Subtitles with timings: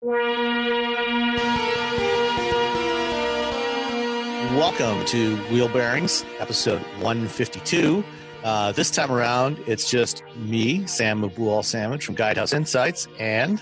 [0.00, 0.14] Welcome
[5.06, 8.04] to Wheel Bearings, episode 152.
[8.44, 13.60] Uh, this time around, it's just me, Sam Abuelsamid from Guidehouse Insights, and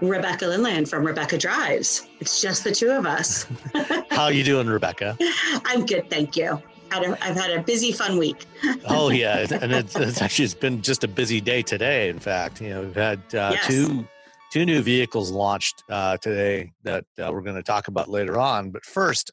[0.00, 2.06] Rebecca Lindland from Rebecca Drives.
[2.20, 3.48] It's just the two of us.
[4.10, 5.18] how you doing, Rebecca?
[5.64, 6.62] I'm good, thank you.
[6.92, 8.46] I've had a busy, fun week.
[8.86, 12.08] oh yeah, and it's, it's, actually it's been just a busy day today.
[12.10, 13.66] In fact, you know we've had uh, yes.
[13.66, 14.06] two
[14.54, 18.70] two new vehicles launched uh, today that uh, we're going to talk about later on.
[18.70, 19.32] But first,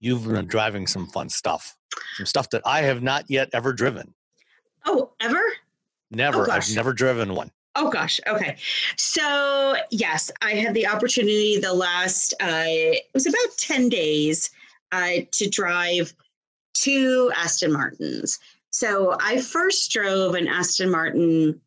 [0.00, 1.76] you've been driving some fun stuff,
[2.16, 4.14] some stuff that I have not yet ever driven.
[4.86, 5.42] Oh, ever?
[6.10, 6.48] Never.
[6.48, 7.50] Oh, I've never driven one.
[7.76, 8.18] Oh gosh.
[8.26, 8.56] Okay.
[8.96, 14.50] So yes, I had the opportunity the last uh, it was about ten days
[14.92, 16.14] uh, to drive
[16.72, 18.38] two Aston Martins.
[18.70, 21.60] So I first drove an Aston Martin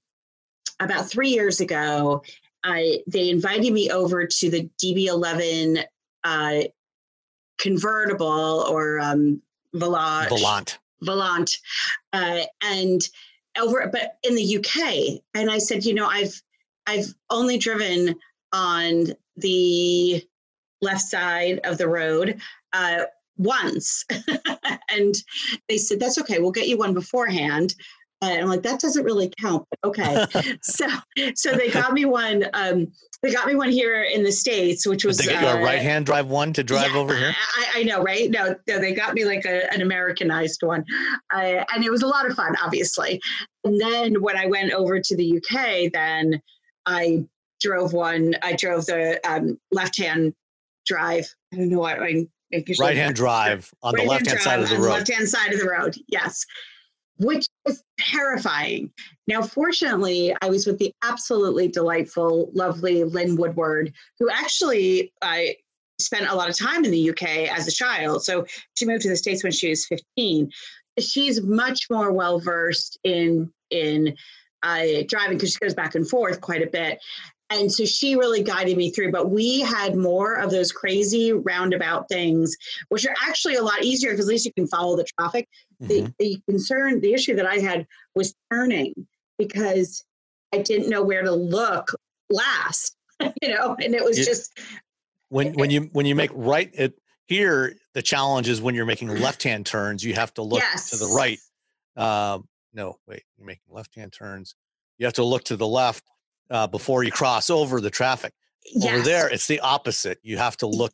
[0.80, 2.24] about three years ago.
[2.64, 5.84] I they invited me over to the DB11
[6.23, 6.62] uh,
[7.58, 9.42] convertible or um,
[9.76, 10.30] Volante.
[10.30, 10.78] Volante.
[11.03, 11.59] Volante,
[12.14, 13.02] uh, and
[13.59, 15.22] over, but in the UK.
[15.34, 16.42] And I said, you know, I've
[16.88, 18.16] I've only driven
[18.53, 20.23] on the
[20.81, 22.40] left side of the road
[22.73, 23.03] uh,
[23.38, 24.06] once,
[24.90, 25.16] and
[25.68, 26.40] they said that's okay.
[26.40, 27.75] We'll get you one beforehand.
[28.22, 30.26] And I'm like, that doesn't really count, but okay.
[30.62, 30.88] so,
[31.36, 32.46] so they got me one.
[32.54, 32.92] Um,
[33.24, 36.06] they got me one here in the states, which was they uh, a right hand
[36.06, 37.34] drive one to drive yeah, over here.
[37.58, 38.30] I, I, know, right?
[38.30, 40.84] No, no, they got me like a, an Americanized one,
[41.34, 43.20] uh, and it was a lot of fun, obviously.
[43.64, 46.42] And then when I went over to the UK, then
[46.86, 47.26] I
[47.60, 48.36] drove one.
[48.42, 50.34] I drove the um, left hand
[50.86, 51.28] drive.
[51.54, 52.28] I don't know what I.
[52.81, 54.90] Right hand drive on right the left hand side of the road.
[54.90, 55.96] Left hand side of the road.
[56.10, 56.46] Yes
[57.22, 58.92] which was terrifying.
[59.28, 65.56] Now, fortunately, I was with the absolutely delightful, lovely Lynn Woodward, who actually I
[66.00, 68.24] spent a lot of time in the UK as a child.
[68.24, 68.46] So
[68.76, 70.50] she moved to the States when she was 15.
[71.00, 74.16] She's much more well versed in in
[74.64, 77.00] uh, driving because she goes back and forth quite a bit.
[77.51, 79.12] And so she really guided me through.
[79.12, 82.56] But we had more of those crazy roundabout things,
[82.89, 85.47] which are actually a lot easier because at least you can follow the traffic.
[85.81, 85.88] Mm-hmm.
[85.88, 87.85] The, the concern, the issue that I had
[88.16, 88.94] was turning
[89.38, 90.03] because
[90.53, 91.91] I didn't know where to look
[92.29, 92.95] last,
[93.41, 94.57] you know, and it was it, just
[95.31, 96.94] when when you when you make right it
[97.28, 100.89] here the challenge is when you're making left hand turns you have to look yes.
[100.89, 101.39] to the right
[101.95, 104.56] um, no wait you're making left hand turns
[104.97, 106.03] you have to look to the left
[106.51, 108.34] uh, before you cross over the traffic
[108.73, 108.94] yes.
[108.94, 110.91] over there it's the opposite you have to look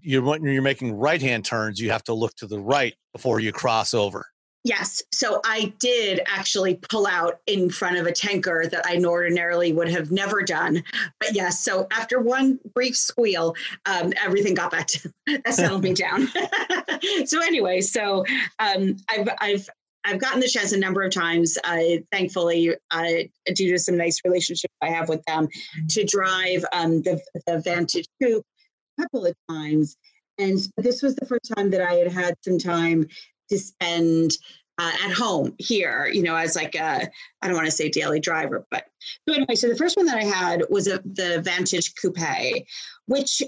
[0.00, 3.40] you're when you're making right hand turns, you have to look to the right before
[3.40, 4.26] you cross over.
[4.64, 5.02] Yes.
[5.12, 9.88] So I did actually pull out in front of a tanker that I ordinarily would
[9.88, 10.82] have never done.
[11.20, 13.54] But yes, so after one brief squeal,
[13.86, 16.28] um, everything got back to that settled me down.
[17.24, 18.24] so anyway, so
[18.58, 19.70] um, I've I've
[20.08, 23.04] I've gotten the chance a number of times, uh, thankfully, uh,
[23.54, 25.48] due to some nice relationships I have with them,
[25.90, 28.44] to drive um, the, the Vantage Coupe
[28.98, 29.96] a couple of times.
[30.38, 33.06] And this was the first time that I had had some time
[33.50, 34.32] to spend
[34.78, 37.08] uh, at home here, you know, as like a,
[37.42, 38.84] I don't want to say daily driver, but
[39.28, 42.64] so anyway, so the first one that I had was a, the Vantage Coupe,
[43.06, 43.42] which,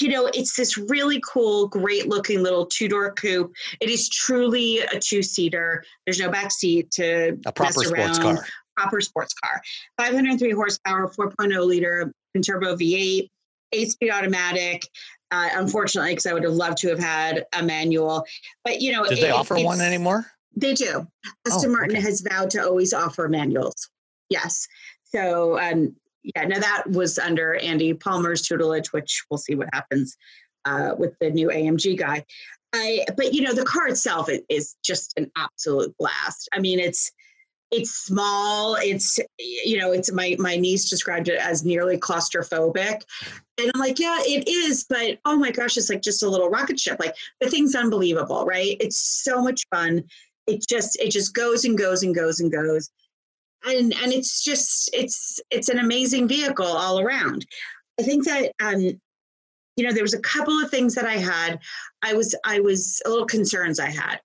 [0.00, 3.52] you know, it's this really cool, great looking little two door coupe.
[3.80, 5.84] It is truly a two seater.
[6.06, 8.44] There's no back seat to a proper sports car.
[8.76, 9.60] Proper sports car.
[9.98, 13.28] 503 horsepower, 4.0 liter turbo V8
[13.72, 14.86] eight speed automatic.
[15.30, 18.24] Uh, unfortunately, because I would have loved to have had a manual.
[18.64, 20.26] But you know, do they it, offer one anymore?
[20.54, 21.06] They do.
[21.46, 22.02] Aston oh, Martin okay.
[22.02, 23.88] has vowed to always offer manuals.
[24.28, 24.66] Yes.
[25.04, 30.16] So um, yeah, now that was under Andy Palmer's tutelage, which we'll see what happens
[30.64, 32.24] uh, with the new AMG guy.
[32.72, 36.48] I, but you know, the car itself is just an absolute blast.
[36.52, 37.12] I mean, it's
[37.72, 43.00] it's small it's you know it's my my niece described it as nearly claustrophobic.
[43.58, 46.50] And i'm like yeah it is but oh my gosh it's like just a little
[46.50, 46.98] rocket ship.
[47.00, 48.76] Like the thing's unbelievable right?
[48.78, 50.04] It's so much fun.
[50.46, 52.90] It just it just goes and goes and goes and goes
[53.64, 57.46] and and it's just it's it's an amazing vehicle all around
[57.98, 58.80] I think that um,
[59.76, 61.60] you know there was a couple of things that I had.
[62.02, 64.20] I was I was a little concerns I had.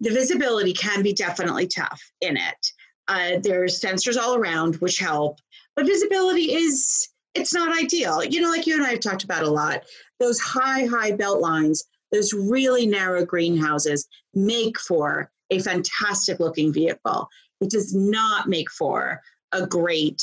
[0.00, 2.72] The visibility can be definitely tough in it.
[3.08, 5.38] Uh, there's sensors all around which help,
[5.76, 8.24] but visibility is it's not ideal.
[8.24, 9.82] You know, like you and I have talked about a lot.
[10.18, 17.28] Those high high belt lines, those really narrow greenhouses make for a fantastic looking vehicle.
[17.60, 19.20] It does not make for
[19.52, 20.22] a great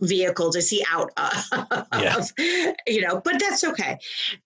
[0.00, 2.20] vehicle to see out of, yeah.
[2.86, 3.98] you know, but that's okay.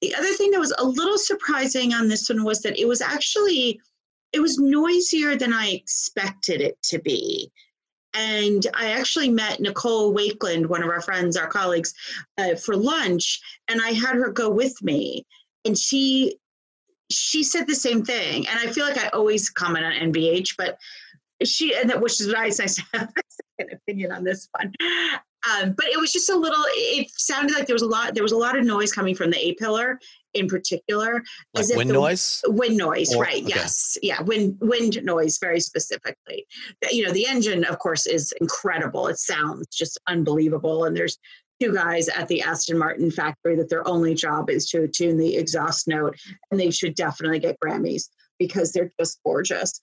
[0.03, 3.01] The other thing that was a little surprising on this one was that it was
[3.01, 3.81] actually
[4.33, 7.51] it was noisier than I expected it to be.
[8.15, 11.95] And I actually met Nicole Wakelin, one of our friends, our colleagues,
[12.37, 15.27] uh, for lunch, and I had her go with me.
[15.65, 16.37] And she
[17.11, 18.47] she said the same thing.
[18.49, 20.77] And I feel like I always comment on NVH, but
[21.44, 22.61] she and that which is nice.
[22.94, 23.12] I have
[23.58, 24.73] an opinion on this one.
[25.49, 26.62] Um, but it was just a little.
[26.69, 28.14] It sounded like there was a lot.
[28.14, 29.99] There was a lot of noise coming from the A pillar
[30.35, 31.23] in particular.
[31.55, 32.43] Like as wind the, noise.
[32.46, 33.43] Wind noise, or, right?
[33.43, 33.55] Okay.
[33.55, 34.20] Yes, yeah.
[34.23, 36.46] Wind wind noise, very specifically.
[36.90, 39.06] You know, the engine, of course, is incredible.
[39.06, 41.19] It sounds just unbelievable, and there's
[41.61, 45.37] two guys at the Aston Martin factory that their only job is to tune the
[45.37, 46.17] exhaust note,
[46.50, 48.08] and they should definitely get Grammys
[48.38, 49.81] because they're just gorgeous.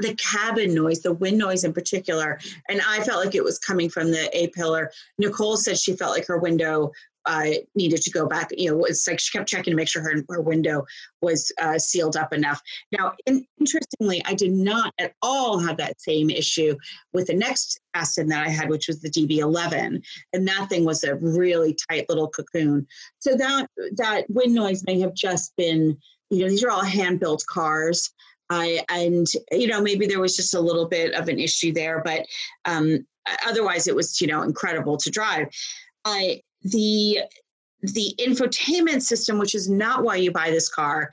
[0.00, 2.38] The cabin noise, the wind noise in particular,
[2.68, 4.90] and I felt like it was coming from the A pillar.
[5.18, 6.92] Nicole said she felt like her window
[7.26, 8.48] uh, needed to go back.
[8.50, 10.84] You know, it's like she kept checking to make sure her, her window
[11.20, 12.60] was uh, sealed up enough.
[12.92, 16.76] Now, in, interestingly, I did not at all have that same issue
[17.12, 21.04] with the next Aston that I had, which was the DB11, and that thing was
[21.04, 22.86] a really tight little cocoon.
[23.18, 25.98] So that that wind noise may have just been,
[26.30, 28.10] you know, these are all hand built cars.
[28.50, 32.02] I, and you know maybe there was just a little bit of an issue there,
[32.04, 32.26] but
[32.64, 33.06] um,
[33.46, 35.46] otherwise it was you know incredible to drive.
[36.04, 37.20] I the
[37.82, 41.10] the infotainment system, which is not why you buy this car,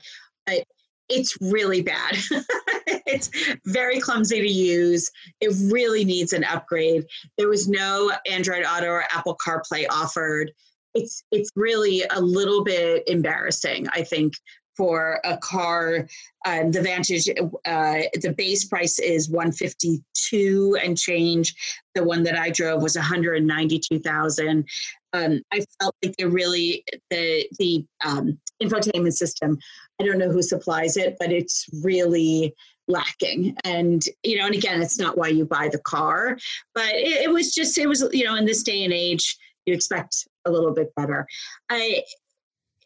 [1.08, 2.16] it's really bad.
[2.86, 3.30] it's
[3.64, 5.10] very clumsy to use.
[5.40, 7.04] It really needs an upgrade.
[7.36, 10.52] There was no Android Auto or Apple CarPlay offered.
[10.94, 14.34] It's it's really a little bit embarrassing, I think,
[14.78, 16.08] for a car.
[16.46, 21.54] Um, the Vantage, uh, the base price is 152 and change.
[21.94, 24.64] The one that I drove was 192,000.
[25.12, 29.58] Um, I felt like they really the the um, infotainment system.
[30.00, 32.54] I don't know who supplies it, but it's really
[32.86, 33.56] lacking.
[33.64, 36.38] And you know, and again, it's not why you buy the car,
[36.74, 39.36] but it, it was just it was you know in this day and age
[39.66, 41.26] you expect a little bit better.
[41.68, 42.04] I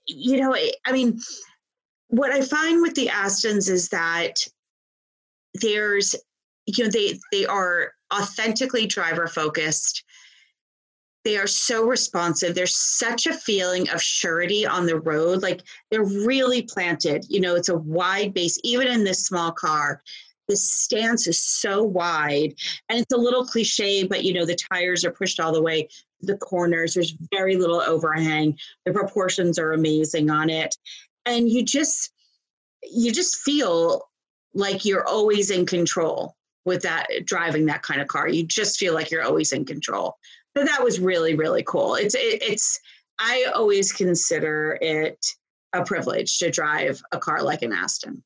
[0.07, 0.57] you know
[0.87, 1.21] I mean
[2.13, 4.47] what I find with the Astons is that
[5.55, 6.15] there's,
[6.67, 10.05] you know, they they are authentically driver focused.
[11.25, 12.55] They are so responsive.
[12.55, 15.41] There's such a feeling of surety on the road.
[15.41, 17.25] Like they're really planted.
[17.31, 20.03] You know, it's a wide base, even in this small car.
[20.49, 22.55] The stance is so wide,
[22.91, 25.89] and it's a little cliche, but you know, the tires are pushed all the way
[26.21, 26.93] the corners.
[26.93, 28.59] There's very little overhang.
[28.85, 30.77] The proportions are amazing on it
[31.27, 32.13] and you just
[32.83, 34.09] you just feel
[34.55, 38.29] like you're always in control with that driving that kind of car.
[38.29, 40.17] You just feel like you're always in control.
[40.57, 41.95] So that was really really cool.
[41.95, 42.81] It's it, it's
[43.19, 45.25] i always consider it
[45.73, 48.23] a privilege to drive a car like an aston.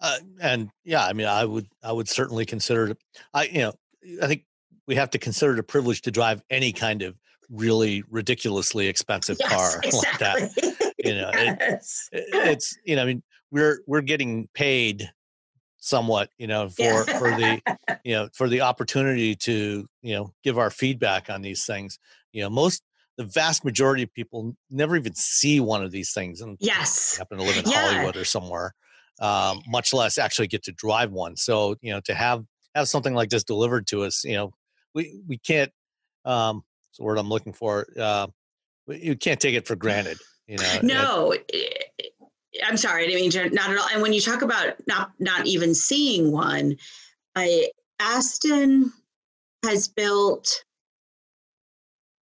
[0.00, 2.98] Uh, and yeah i mean i would i would certainly consider it
[3.34, 3.72] i you know
[4.22, 4.44] i think
[4.86, 7.14] we have to consider it a privilege to drive any kind of
[7.50, 10.40] really ridiculously expensive yes, car exactly.
[10.66, 12.08] like that you know yes.
[12.12, 15.10] it, it's you know i mean we're we're getting paid
[15.78, 17.18] somewhat you know for yeah.
[17.18, 17.60] for the
[18.04, 21.98] you know for the opportunity to you know give our feedback on these things
[22.32, 22.82] you know most
[23.16, 27.38] the vast majority of people never even see one of these things and yes happen
[27.38, 27.92] to live in yeah.
[27.92, 28.74] hollywood or somewhere
[29.20, 33.14] um, much less actually get to drive one so you know to have have something
[33.14, 34.52] like this delivered to us you know
[34.94, 35.72] we we can't
[36.24, 38.26] um it's the word i'm looking for uh
[38.88, 40.18] you can't take it for granted
[40.50, 41.92] you know no it,
[42.66, 45.12] i'm sorry i didn't mean to not at all and when you talk about not
[45.18, 46.76] not even seeing one
[47.36, 47.68] i
[48.00, 48.92] aston
[49.64, 50.64] has built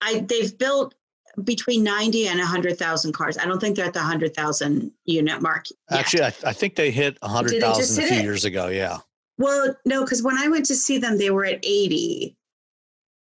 [0.01, 0.95] i they've built
[1.43, 3.37] between 90 and 100,000 cars.
[3.37, 5.65] I don't think they're at the 100,000 unit mark.
[5.91, 5.99] Yet.
[5.99, 8.23] Actually, I, I, think they hit 100,000 a few it?
[8.23, 8.67] years ago.
[8.67, 8.99] Yeah.
[9.37, 12.37] Well, no, because when I went to see them, they were at 80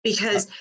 [0.03, 0.53] because uh,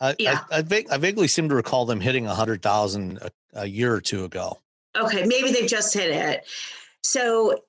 [0.00, 0.40] I, yeah.
[0.50, 3.18] I, I, I, vaguely seem to recall them hitting a hundred thousand
[3.54, 4.58] a year or two ago.
[4.96, 6.46] Okay, maybe they've just hit it.
[7.02, 7.62] So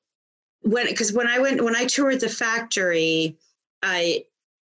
[0.62, 3.38] when because when I went when I toured the factory,
[3.82, 4.26] I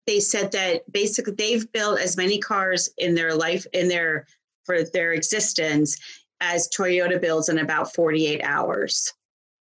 [0.07, 4.27] they said that basically they've built as many cars in their life in their
[4.65, 5.99] for their existence
[6.41, 9.13] as Toyota builds in about 48 hours.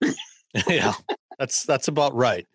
[0.68, 0.94] yeah,
[1.40, 2.46] that's that's about right.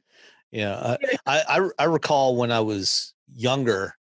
[0.50, 0.96] Yeah,
[1.26, 3.96] I, I I recall when I was younger,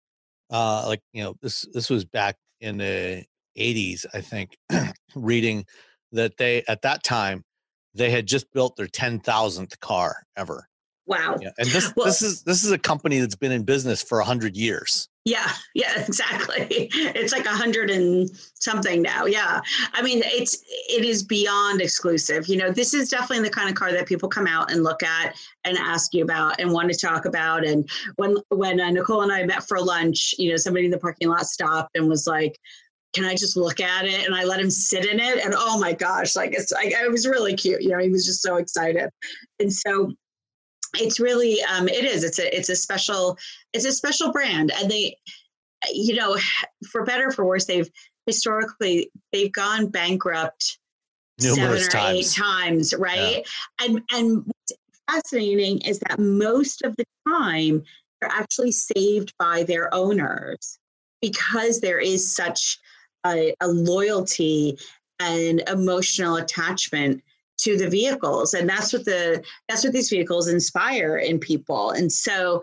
[0.51, 3.25] uh, like you know this this was back in the
[3.59, 4.57] 80s, I think,
[5.15, 5.65] reading
[6.13, 7.45] that they at that time
[7.95, 10.69] they had just built their 10,000th car ever.
[11.07, 11.37] Wow.
[11.41, 11.51] Yeah.
[11.59, 14.57] And this well, this is this is a company that's been in business for 100
[14.57, 15.09] years.
[15.27, 16.67] Yeah, yeah, exactly.
[16.71, 19.27] It's like a hundred and something now.
[19.27, 19.61] Yeah,
[19.93, 22.47] I mean, it's it is beyond exclusive.
[22.47, 25.03] You know, this is definitely the kind of car that people come out and look
[25.03, 27.67] at and ask you about and want to talk about.
[27.67, 30.99] And when when uh, Nicole and I met for lunch, you know, somebody in the
[30.99, 32.57] parking lot stopped and was like,
[33.13, 34.27] can I just look at it?
[34.27, 35.45] And I let him sit in it.
[35.45, 37.83] And oh my gosh, like it's like it was really cute.
[37.83, 39.11] You know, he was just so excited.
[39.59, 40.13] And so
[40.99, 43.39] it's really um, it is it's a it's a special
[43.73, 45.17] it's a special brand and they
[45.93, 46.37] you know
[46.91, 47.91] for better for worse they've
[48.27, 50.79] historically they've gone bankrupt
[51.41, 52.19] Numerous seven or times.
[52.19, 53.45] eight times right
[53.81, 53.87] yeah.
[53.87, 54.73] and and what's
[55.09, 57.83] fascinating is that most of the time
[58.21, 60.79] they're actually saved by their owners
[61.21, 62.79] because there is such
[63.27, 64.79] a, a loyalty
[65.21, 67.23] and emotional attachment
[67.59, 68.55] to the vehicles.
[68.55, 71.91] And that's what the that's what these vehicles inspire in people.
[71.91, 72.63] And so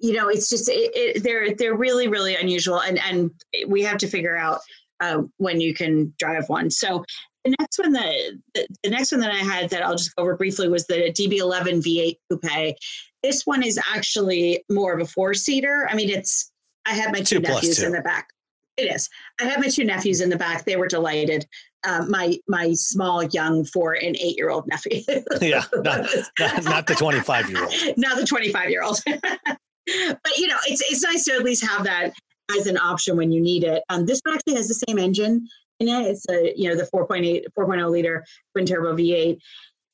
[0.00, 2.80] you know it's just it, it, they're they're really really unusual.
[2.80, 3.30] And and
[3.66, 4.60] we have to figure out
[5.00, 6.70] uh, when you can drive one.
[6.70, 7.04] So
[7.44, 8.14] the next one that
[8.54, 11.12] the, the next one that i had that i'll just go over briefly was the
[11.12, 12.76] db11 v8 coupe.
[13.22, 15.88] This one is actually more of a four seater.
[15.90, 16.52] I mean it's
[16.86, 18.28] i had my two, two nephews in the back.
[18.76, 19.08] It is.
[19.40, 20.64] I have my two nephews in the back.
[20.64, 21.46] They were delighted.
[21.84, 25.00] Uh, my my small, young four and eight year old nephew.
[25.40, 26.06] yeah, not,
[26.38, 27.72] not, not the twenty five year old.
[27.96, 29.00] Not the twenty five year old.
[29.06, 32.12] but you know, it's it's nice to at least have that
[32.56, 33.82] as an option when you need it.
[33.88, 35.46] Um, this one actually has the same engine
[35.78, 36.06] in it.
[36.06, 39.38] It's a you know the 4.8 4.0 liter twin turbo V8.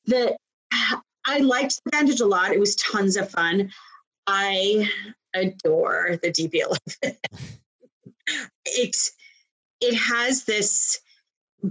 [0.05, 0.35] The
[1.27, 2.51] I liked the Vantage a lot.
[2.51, 3.71] It was tons of fun.
[4.27, 4.89] I
[5.35, 7.17] adore the DB11
[8.65, 9.11] it's
[9.81, 10.99] it has this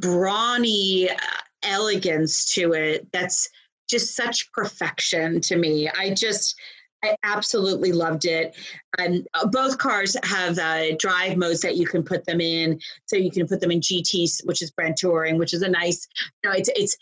[0.00, 1.16] brawny uh,
[1.62, 3.48] elegance to it that's
[3.88, 5.88] just such perfection to me.
[5.88, 6.56] I just
[7.02, 8.56] I absolutely loved it.
[8.98, 12.80] And uh, both cars have uh, drive modes that you can put them in.
[13.06, 16.08] So you can put them in GT, which is Grand Touring, which is a nice,
[16.42, 16.96] you know, it's it's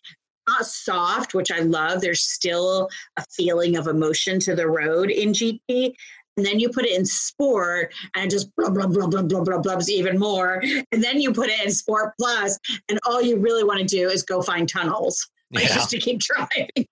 [0.49, 2.01] not soft, which I love.
[2.01, 5.95] There's still a feeling of emotion to the road in GT,
[6.37, 9.59] and then you put it in sport and just blah blah blah blah blah blah
[9.59, 10.63] blubs even more
[10.93, 12.59] and then you put it in sport plus
[12.89, 15.75] and all you really want to do is go find tunnels like yeah.
[15.75, 16.69] just to keep driving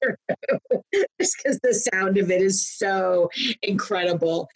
[1.20, 3.30] just because the sound of it is so
[3.62, 4.48] incredible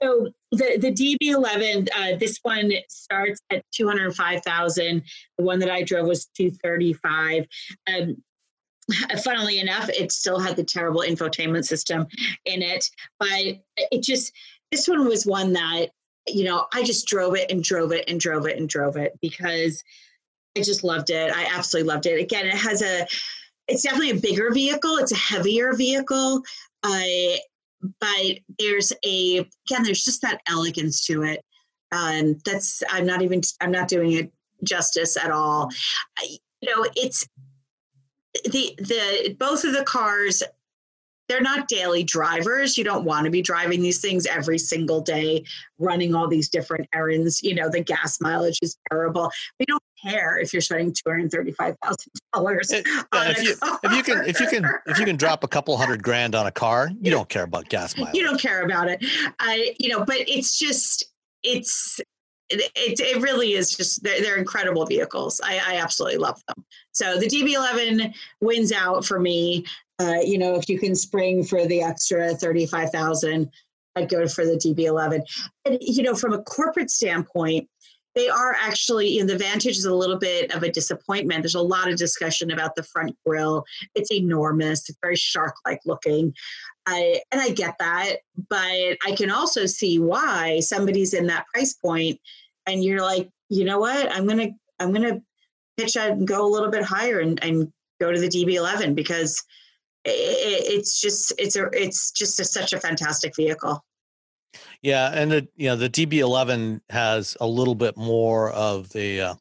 [0.00, 5.02] so the the DB11, uh, this one starts at 205,000.
[5.38, 7.46] The one that I drove was 235.
[7.86, 8.16] Um,
[9.24, 12.06] funnily enough, it still had the terrible infotainment system
[12.44, 13.28] in it, but
[13.76, 14.32] it just,
[14.70, 15.88] this one was one that,
[16.26, 19.18] you know, I just drove it and drove it and drove it and drove it
[19.20, 19.82] because
[20.56, 21.32] I just loved it.
[21.34, 22.20] I absolutely loved it.
[22.20, 23.06] Again, it has a,
[23.68, 26.42] it's definitely a bigger vehicle, it's a heavier vehicle.
[26.82, 27.36] Uh,
[28.00, 31.44] but there's a, again, there's just that elegance to it.
[31.90, 34.32] Um, that's, I'm not even, I'm not doing it
[34.64, 35.70] justice at all.
[36.18, 37.26] I, you know, it's,
[38.44, 40.42] the the both of the cars
[41.28, 42.76] they're not daily drivers.
[42.76, 45.44] You don't want to be driving these things every single day,
[45.78, 47.42] running all these different errands.
[47.42, 49.30] You know, the gas mileage is terrible.
[49.58, 52.70] We don't care if you're spending two hundred thirty-five thousand dollars.
[52.72, 55.76] Eh, if, you, if you can, if you can, if you can drop a couple
[55.76, 58.14] hundred grand on a car, you don't care about gas mileage.
[58.14, 59.02] You don't care about it.
[59.38, 61.04] I, you know, but it's just,
[61.42, 62.00] it's
[62.60, 65.40] it, it, really is just they're, they're incredible vehicles.
[65.42, 66.64] I, I, absolutely love them.
[66.92, 69.64] So the DB11 wins out for me.
[69.98, 73.50] Uh, you know, if you can spring for the extra thirty-five thousand,
[73.96, 75.20] I'd go for the DB11.
[75.64, 77.68] And you know, from a corporate standpoint,
[78.14, 81.42] they are actually you know, the Vantage is a little bit of a disappointment.
[81.42, 83.64] There's a lot of discussion about the front grille.
[83.94, 84.88] It's enormous.
[84.88, 86.34] It's very shark-like looking.
[86.86, 88.16] I and I get that,
[88.48, 92.20] but I can also see why somebody's in that price point
[92.66, 94.10] and you're like, you know what?
[94.12, 95.20] I'm gonna I'm gonna
[95.76, 99.42] pitch out and go a little bit higher and, and go to the DB11 because
[100.04, 103.84] it, it's just it's a it's just a, such a fantastic vehicle.
[104.82, 109.34] Yeah, and the you know the DB11 has a little bit more of the uh,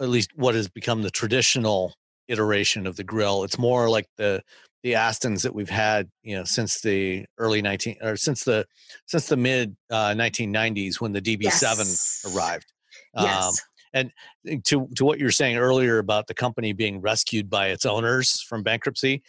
[0.00, 1.94] at least what has become the traditional
[2.28, 3.44] iteration of the grill.
[3.44, 4.42] It's more like the
[4.82, 8.66] the Astons that we've had, you know, since the early 19 or since the
[9.06, 12.24] since the mid uh, 1990s when the DB7 yes.
[12.34, 12.66] arrived.
[13.16, 13.44] Yes.
[13.44, 13.54] Um,
[13.92, 14.12] and
[14.48, 17.84] eh, to to what you were saying earlier about the company being rescued by its
[17.84, 19.22] owners from bankruptcy,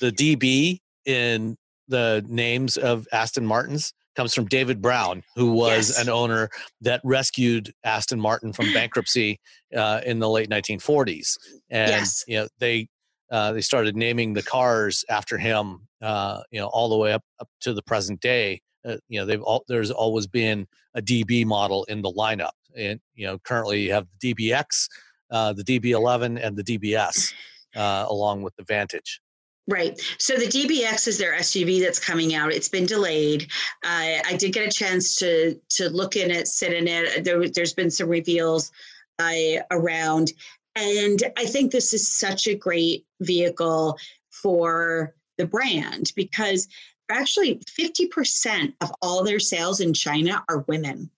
[0.00, 1.56] the DB in
[1.88, 6.02] the names of Aston Martins comes from David Brown, who was yes.
[6.02, 6.48] an owner
[6.80, 9.38] that rescued Aston Martin from bankruptcy
[9.76, 11.36] uh, in the late 1940s.
[11.70, 12.24] And yes.
[12.26, 12.88] you know they
[13.30, 15.80] uh, they started naming the cars after him.
[16.02, 18.60] Uh, you know all the way up up to the present day.
[18.86, 23.00] Uh, you know they've all, there's always been a DB model in the lineup, and
[23.14, 24.88] you know currently you have the DBX,
[25.30, 27.32] uh, the DB11, and the DBS,
[27.74, 29.20] uh, along with the Vantage.
[29.68, 30.00] Right.
[30.18, 32.52] So the DBX is their SUV that's coming out.
[32.52, 33.48] It's been delayed.
[33.84, 37.24] Uh, I did get a chance to to look in it, sit in it.
[37.24, 38.70] There, has been some reveals
[39.18, 39.32] uh,
[39.70, 40.32] around,
[40.76, 43.98] and I think this is such a great vehicle
[44.30, 46.68] for the brand because
[47.10, 51.10] actually 50% of all their sales in China are women.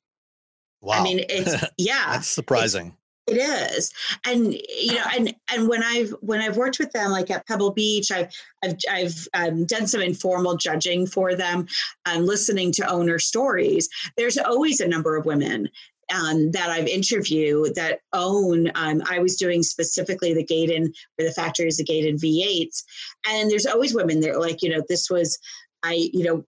[0.81, 1.00] Wow.
[1.00, 2.12] I mean, it's yeah.
[2.12, 2.95] That's surprising.
[3.27, 3.93] It is,
[4.25, 7.73] and you know, and and when I've when I've worked with them, like at Pebble
[7.73, 8.33] Beach, I've
[8.65, 11.67] I've I've um, done some informal judging for them,
[12.07, 13.91] um, listening to owner stories.
[14.17, 15.69] There's always a number of women
[16.15, 18.71] um, that I've interviewed that own.
[18.75, 22.83] Um, I was doing specifically the Gaydon, where the factory is the Gaydon V8s,
[23.29, 24.38] and there's always women there.
[24.38, 25.38] Like you know, this was
[25.83, 26.45] I you know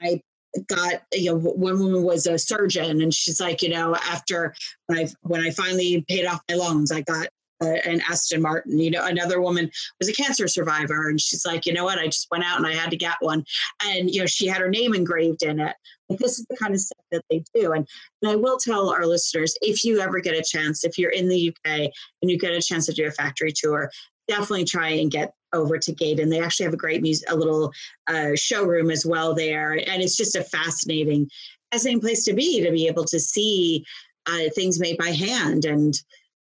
[0.00, 0.20] I
[0.68, 4.54] got you know one woman was a surgeon and she's like you know after
[4.86, 7.26] when i when i finally paid off my loans i got
[7.60, 11.72] an aston martin you know another woman was a cancer survivor and she's like you
[11.72, 13.44] know what i just went out and i had to get one
[13.84, 15.74] and you know she had her name engraved in it
[16.12, 17.86] like this is the kind of stuff that they do and,
[18.22, 21.28] and i will tell our listeners if you ever get a chance if you're in
[21.28, 21.90] the uk and
[22.30, 23.90] you get a chance to do a factory tour
[24.28, 26.30] definitely try and get over to Gaydon.
[26.30, 27.72] They actually have a great music, a little
[28.08, 31.28] uh, showroom as well there, and it's just a fascinating,
[31.70, 33.84] fascinating place to be to be able to see
[34.26, 35.94] uh, things made by hand and.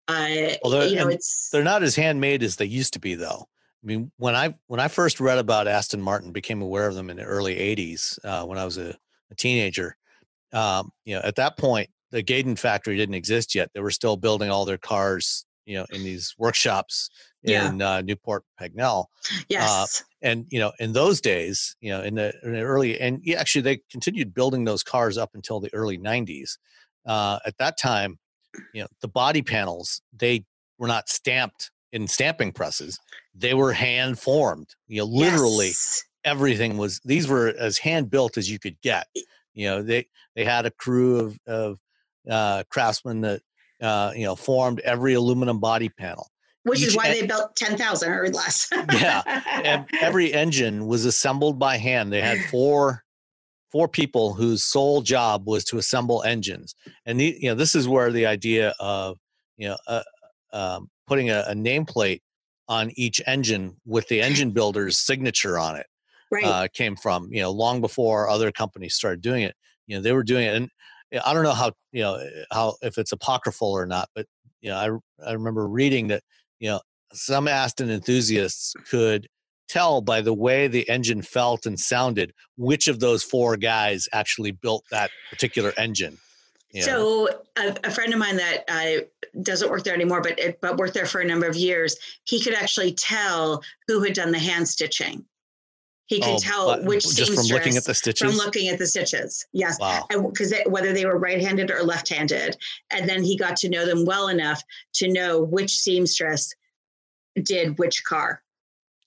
[0.09, 3.47] Uh, you know, it's they're not as handmade as they used to be, though.
[3.81, 7.11] I mean, when I when I first read about Aston Martin, became aware of them
[7.11, 8.97] in the early '80s uh, when I was a,
[9.31, 9.97] a teenager.
[10.53, 13.71] Um, you know, at that point, the Gaydon factory didn't exist yet.
[13.75, 17.09] They were still building all their cars, you know, in these workshops
[17.43, 19.07] in uh, Newport Pagnell.
[19.33, 20.03] Uh, yes.
[20.03, 23.21] Uh, and you know, in those days, you know, in the, in the early and
[23.23, 26.59] yeah, actually they continued building those cars up until the early '90s.
[27.07, 28.19] Uh, at that time,
[28.75, 30.45] you know, the body panels they
[30.79, 32.99] were not stamped in stamping presses;
[33.35, 34.69] they were hand formed.
[34.89, 36.05] You know, literally yes.
[36.25, 37.01] Everything was.
[37.05, 39.07] These were as hand built as you could get.
[39.55, 40.07] You know, they
[40.37, 41.79] they had a crew of of
[42.29, 43.43] uh, craftsmen that
[43.83, 46.31] uh, you know formed every aluminum body panel
[46.65, 48.69] which is why en- they built 10,000 or less.
[48.93, 49.85] yeah.
[50.01, 52.13] Every engine was assembled by hand.
[52.13, 53.03] They had four
[53.73, 56.75] four people whose sole job was to assemble engines.
[57.07, 59.17] And the, you know, this is where the idea of,
[59.57, 60.03] you know, uh,
[60.53, 62.21] um, putting a, a nameplate
[62.69, 65.87] on each engine with the engine builder's signature on it
[66.31, 66.45] right.
[66.45, 69.55] uh, came from, you know, long before other companies started doing it.
[69.87, 70.57] You know, they were doing it.
[70.57, 70.71] And
[71.25, 74.27] I don't know how, you know, how, if it's apocryphal or not, but,
[74.61, 76.23] you know, I, I remember reading that
[76.61, 76.81] you know,
[77.13, 79.27] some Aston enthusiasts could
[79.69, 84.53] tell by the way the engine felt and sounded which of those four guys actually
[84.53, 86.19] built that particular engine.
[86.83, 89.03] So a, a, friend of mine that uh,
[89.43, 92.55] doesn't work there anymore, but but worked there for a number of years, he could
[92.55, 95.25] actually tell who had done the hand stitching.
[96.11, 98.29] He could oh, tell which just from looking at the stitches.
[98.29, 100.09] From looking at the stitches, yes, wow.
[100.11, 102.57] because whether they were right-handed or left-handed,
[102.91, 104.61] and then he got to know them well enough
[104.95, 106.53] to know which seamstress
[107.41, 108.43] did which car.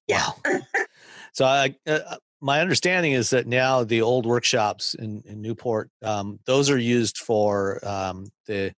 [0.08, 0.30] Yeah.
[0.46, 0.60] Wow.
[1.34, 5.89] so I, uh, uh, my understanding is that now the old workshops in, in Newport,
[6.04, 8.74] um, those are used for um, the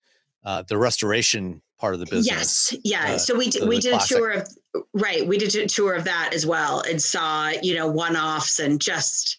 [0.47, 2.73] uh, the restoration part of the business.
[2.73, 3.15] Yes, yeah.
[3.15, 4.17] Uh, so we did, we did classic.
[4.17, 4.49] a tour of
[4.93, 5.27] right.
[5.27, 8.81] We did a tour of that as well, and saw you know one offs and
[8.81, 9.39] just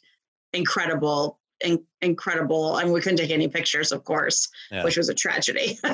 [0.53, 2.77] incredible, in, incredible.
[2.77, 4.83] And we couldn't take any pictures, of course, yeah.
[4.83, 5.79] which was a tragedy.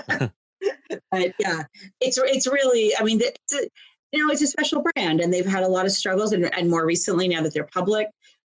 [1.11, 1.63] but yeah,
[1.99, 2.93] it's it's really.
[2.97, 3.67] I mean, it's a,
[4.11, 6.69] you know it's a special brand, and they've had a lot of struggles, and, and
[6.69, 8.07] more recently now that they're public.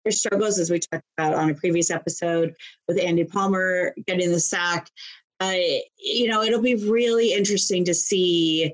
[0.06, 2.56] Their struggles, as we talked about on a previous episode
[2.88, 4.90] with Andy Palmer getting the sack
[5.42, 8.74] you know, it'll be really interesting to see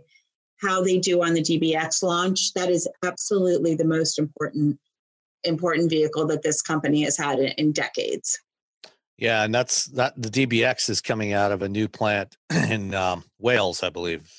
[0.62, 2.54] how they do on the DBX launch.
[2.54, 4.80] That is absolutely the most important
[5.43, 8.39] important vehicle that this company has had in, in decades.
[9.17, 10.13] Yeah, and that's that.
[10.21, 12.36] The DBX is coming out of a new plant
[12.69, 14.30] in um, Wales, I believe.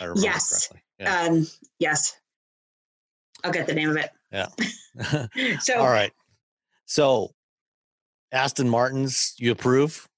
[0.00, 0.70] I yes.
[0.98, 1.22] Yeah.
[1.22, 1.46] Um,
[1.78, 2.14] yes.
[3.44, 4.10] I'll get the name of it.
[4.32, 4.48] Yeah.
[5.60, 6.12] so all right.
[6.86, 7.30] So
[8.32, 10.08] Aston Martins, you approve?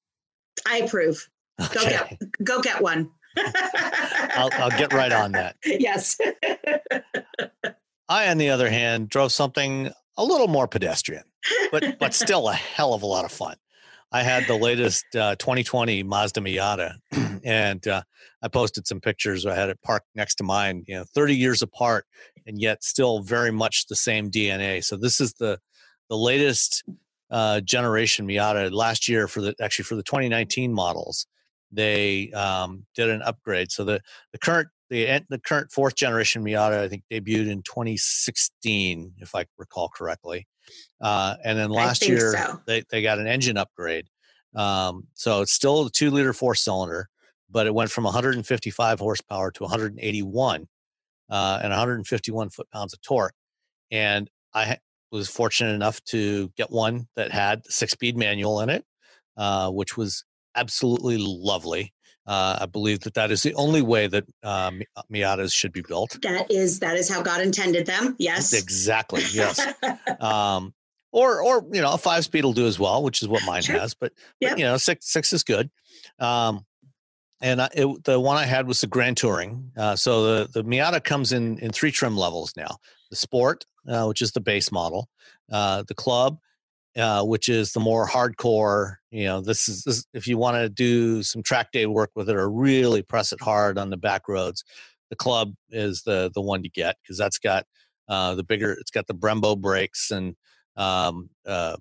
[0.66, 1.28] I approve.
[1.60, 1.74] Okay.
[1.74, 3.10] Go get go get one.
[3.36, 5.56] I'll, I'll get right on that.
[5.64, 6.18] Yes.
[8.08, 11.22] I, on the other hand, drove something a little more pedestrian,
[11.70, 13.56] but but still a hell of a lot of fun.
[14.12, 16.96] I had the latest uh, 2020 Mazda Miata,
[17.44, 18.02] and uh,
[18.42, 19.46] I posted some pictures.
[19.46, 22.06] I had it parked next to mine, you know, 30 years apart,
[22.46, 24.84] and yet still very much the same DNA.
[24.84, 25.58] So this is the
[26.08, 26.82] the latest
[27.30, 28.72] uh, generation Miata.
[28.72, 31.26] Last year, for the actually for the 2019 models,
[31.72, 33.70] they um, did an upgrade.
[33.70, 34.00] So the
[34.32, 39.46] the current the the current fourth generation Miata, I think, debuted in 2016, if I
[39.56, 40.46] recall correctly.
[41.00, 42.60] Uh, and then last year so.
[42.66, 44.06] they, they got an engine upgrade.
[44.54, 47.08] Um, so it's still a two liter four cylinder,
[47.50, 50.68] but it went from 155 horsepower to 181
[51.30, 53.34] uh, and 151 foot pounds of torque.
[53.90, 54.78] And I
[55.10, 58.84] was fortunate enough to get one that had six speed manual in it,
[59.36, 60.24] uh, which was
[60.56, 61.92] absolutely lovely.
[62.26, 64.70] Uh, I believe that that is the only way that uh,
[65.12, 66.18] Miatas should be built.
[66.22, 68.14] That is that is how God intended them.
[68.18, 69.22] Yes, exactly.
[69.32, 69.66] Yes,
[70.20, 70.74] um,
[71.12, 73.62] or or you know a five speed will do as well, which is what mine
[73.62, 73.78] sure.
[73.78, 73.94] has.
[73.94, 74.52] But, yep.
[74.52, 75.70] but, you know six six is good.
[76.18, 76.66] Um,
[77.40, 79.72] and I, it, the one I had was the Grand Touring.
[79.76, 82.76] Uh, so the the Miata comes in in three trim levels now:
[83.10, 85.08] the Sport, uh, which is the base model,
[85.50, 86.38] uh, the Club,
[86.96, 88.96] uh, which is the more hardcore.
[89.10, 92.28] You know, this is this, if you want to do some track day work with
[92.28, 94.64] it or really press it hard on the back roads.
[95.10, 97.66] The club is the the one to get because that's got
[98.08, 98.72] uh, the bigger.
[98.72, 100.36] It's got the Brembo brakes and
[100.76, 101.76] um, uh,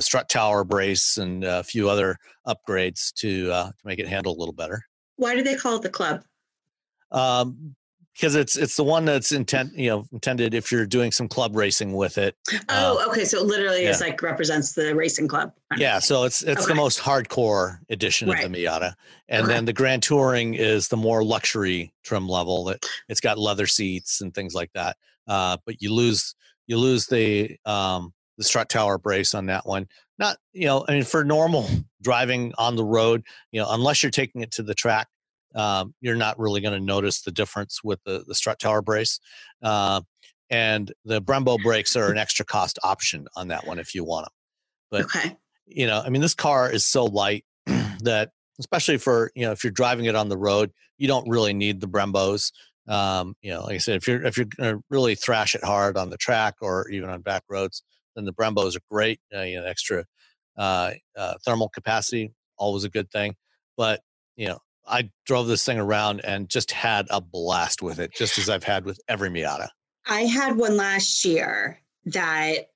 [0.00, 2.16] strut tower brace and a few other
[2.46, 4.82] upgrades to uh, to make it handle a little better.
[5.16, 6.24] Why do they call it the club?
[7.12, 7.75] Um,
[8.16, 11.54] because it's it's the one that's intent you know intended if you're doing some club
[11.54, 12.34] racing with it.
[12.68, 13.24] Oh, uh, okay.
[13.24, 13.90] So literally, yeah.
[13.90, 15.52] it's like represents the racing club.
[15.76, 15.98] Yeah.
[15.98, 16.72] So it's it's okay.
[16.72, 18.42] the most hardcore edition right.
[18.42, 18.94] of the Miata,
[19.28, 19.52] and okay.
[19.52, 22.64] then the Grand Touring is the more luxury trim level.
[22.64, 24.96] That it's got leather seats and things like that.
[25.28, 26.34] Uh, but you lose
[26.66, 29.86] you lose the um, the strut tower brace on that one.
[30.18, 31.68] Not you know I mean for normal
[32.02, 35.08] driving on the road, you know unless you're taking it to the track
[35.56, 39.18] um, you're not really going to notice the difference with the, the strut tower brace.
[39.62, 40.02] Uh,
[40.50, 44.26] and the Brembo brakes are an extra cost option on that one if you want
[44.26, 44.32] them.
[44.90, 45.36] But, okay.
[45.66, 49.64] you know, I mean, this car is so light that, especially for, you know, if
[49.64, 52.52] you're driving it on the road, you don't really need the Brembos.
[52.88, 55.64] Um, you know, like I said, if you're if you're going to really thrash it
[55.64, 57.82] hard on the track or even on back roads,
[58.14, 59.20] then the Brembos are great.
[59.34, 60.04] Uh, you know, extra
[60.56, 63.34] uh, uh, thermal capacity, always a good thing.
[63.76, 64.00] But
[64.36, 68.38] you know, I drove this thing around and just had a blast with it, just
[68.38, 69.68] as I've had with every Miata.
[70.06, 72.70] I had one last year that,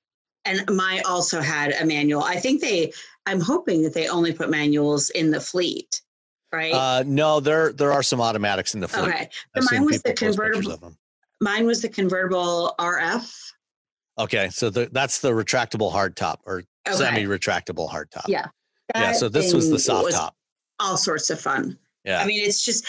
[0.45, 2.23] and my also had a manual.
[2.23, 2.91] I think they,
[3.25, 6.01] I'm hoping that they only put manuals in the fleet,
[6.51, 6.73] right?
[6.73, 9.07] Uh, no, there there are some automatics in the fleet.
[9.07, 9.29] Okay,
[9.71, 10.93] mine was the convertible.
[11.39, 13.51] Mine was the convertible RF.
[14.19, 16.97] Okay, so the, that's the retractable hardtop or okay.
[16.97, 18.27] semi-retractable hardtop.
[18.27, 18.47] Yeah.
[18.93, 19.13] yeah.
[19.13, 20.35] So this was the soft was top.
[20.79, 21.77] All sorts of fun.
[22.03, 22.19] Yeah.
[22.21, 22.87] I mean, it's just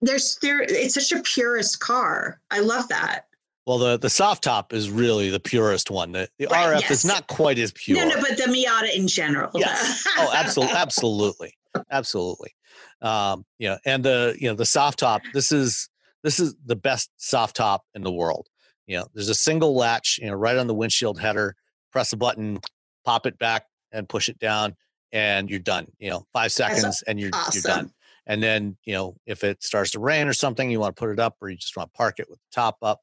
[0.00, 0.62] there's there.
[0.62, 2.40] It's such a purist car.
[2.50, 3.26] I love that.
[3.66, 6.12] Well, the the soft top is really the purest one.
[6.12, 6.90] The, the right, RF yes.
[6.90, 7.98] is not quite as pure.
[7.98, 9.50] No, no, but the Miata in general.
[9.54, 10.06] Yes.
[10.18, 11.54] oh, absolutely, absolutely,
[11.90, 12.54] absolutely.
[13.02, 15.22] Um, yeah, and the you know the soft top.
[15.34, 15.88] This is
[16.22, 18.48] this is the best soft top in the world.
[18.86, 20.18] You know, there's a single latch.
[20.20, 21.54] You know, right on the windshield header.
[21.92, 22.60] Press a button,
[23.04, 24.76] pop it back, and push it down,
[25.12, 25.86] and you're done.
[25.98, 27.52] You know, five seconds, and you're awesome.
[27.54, 27.92] you're done.
[28.30, 31.10] And then, you know, if it starts to rain or something, you want to put
[31.10, 33.00] it up or you just want to park it with the top up,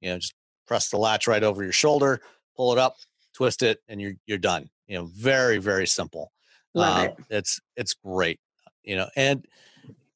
[0.00, 0.32] you know, just
[0.66, 2.22] press the latch right over your shoulder,
[2.56, 2.96] pull it up,
[3.34, 4.70] twist it, and you're you're done.
[4.86, 6.32] You know, very, very simple.
[6.72, 7.14] Love uh, it.
[7.28, 8.40] It's it's great.
[8.82, 9.44] You know, and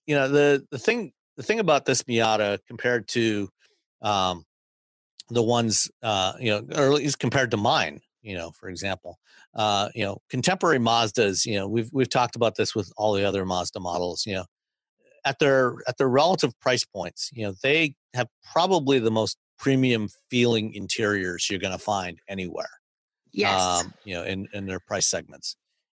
[0.06, 3.50] you know, the the thing the thing about this Miata compared to
[4.00, 4.46] um
[5.28, 9.18] the ones uh, you know, or at least compared to mine, you know, for example,
[9.54, 13.24] uh, you know, contemporary Mazdas, you know, we've we've talked about this with all the
[13.28, 14.46] other Mazda models, you know,
[15.24, 20.08] at their at their relative price points, you know, they have probably the most premium
[20.30, 22.70] feeling interiors you're going to find anywhere.
[23.32, 23.60] Yes.
[23.60, 25.56] Um, you know, in in their price segments.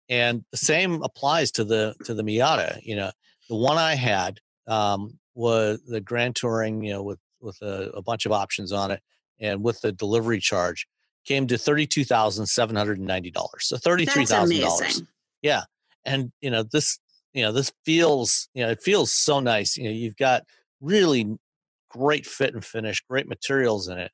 [0.09, 3.11] And the same applies to the to the Miata, you know.
[3.49, 8.03] The one I had um, was the Grand Touring, you know, with with a, a
[8.03, 9.01] bunch of options on it
[9.39, 10.87] and with the delivery charge
[11.25, 13.67] came to thirty-two thousand seven hundred and ninety dollars.
[13.67, 15.03] So thirty-three thousand dollars.
[15.43, 15.65] Yeah,
[16.05, 16.99] and you know this,
[17.37, 19.77] you know this feels, you know, it feels so nice.
[19.77, 20.45] You know, you've got
[20.81, 21.37] really
[21.91, 24.11] great fit and finish, great materials in it,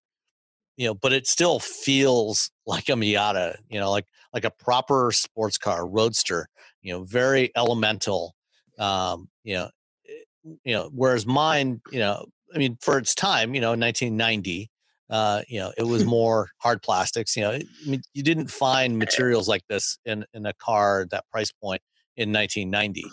[0.77, 5.13] you know, but it still feels like a Miata, you know, like like a proper
[5.13, 6.49] sports car, roadster,
[6.83, 8.35] you know, very elemental.
[8.77, 9.71] Um, you know,
[10.09, 14.69] eh, you know, whereas mine, you know, I mean, for its time, you know, 1990,
[15.11, 17.37] uh, you know, it was more hard plastics.
[17.37, 21.25] You know, I mean, you didn't find materials like this in in a car that
[21.31, 21.83] price point
[22.17, 23.05] in 1990.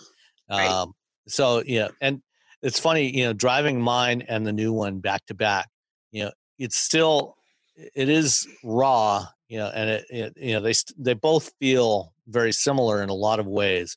[0.50, 0.66] Right.
[0.66, 0.92] Um,
[1.28, 2.22] so you know, and
[2.62, 5.68] it's funny, you know, driving mine and the new one back to back.
[6.10, 7.36] You know, it's still
[7.76, 12.52] it is raw, you know, and it, it you know they they both feel very
[12.52, 13.96] similar in a lot of ways,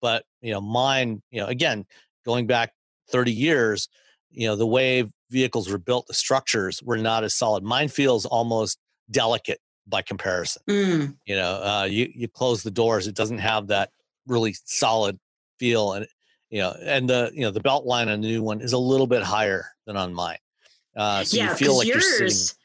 [0.00, 1.84] but you know, mine, you know, again,
[2.24, 2.72] going back
[3.10, 3.88] 30 years,
[4.30, 7.62] you know, the way vehicles were built, the structures were not as solid.
[7.62, 8.78] Mine feels almost
[9.10, 10.62] delicate by comparison.
[10.68, 11.16] Mm.
[11.26, 13.90] You know, uh, you you close the doors, it doesn't have that
[14.26, 15.18] really solid
[15.58, 16.06] feel, and
[16.50, 18.78] you know, and the you know the belt line on the new one is a
[18.78, 20.38] little bit higher than on mine.
[20.96, 22.56] Uh, so yeah, you feel like yours, you're sitting.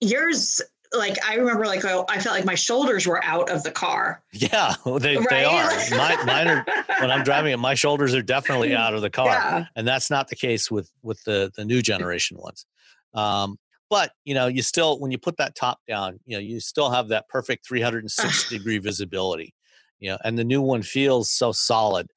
[0.00, 3.70] Yours, like I remember, like oh, I felt like my shoulders were out of the
[3.70, 4.22] car.
[4.32, 5.26] Yeah, they, right?
[5.28, 5.70] they are.
[5.90, 6.66] My, mine are
[7.00, 9.66] when I'm driving it, my shoulders are definitely out of the car, yeah.
[9.76, 12.66] and that's not the case with with the the new generation ones.
[13.14, 13.58] Um,
[13.90, 16.90] but you know, you still when you put that top down, you know, you still
[16.90, 19.54] have that perfect 360 degree visibility.
[20.00, 22.08] You know, and the new one feels so solid.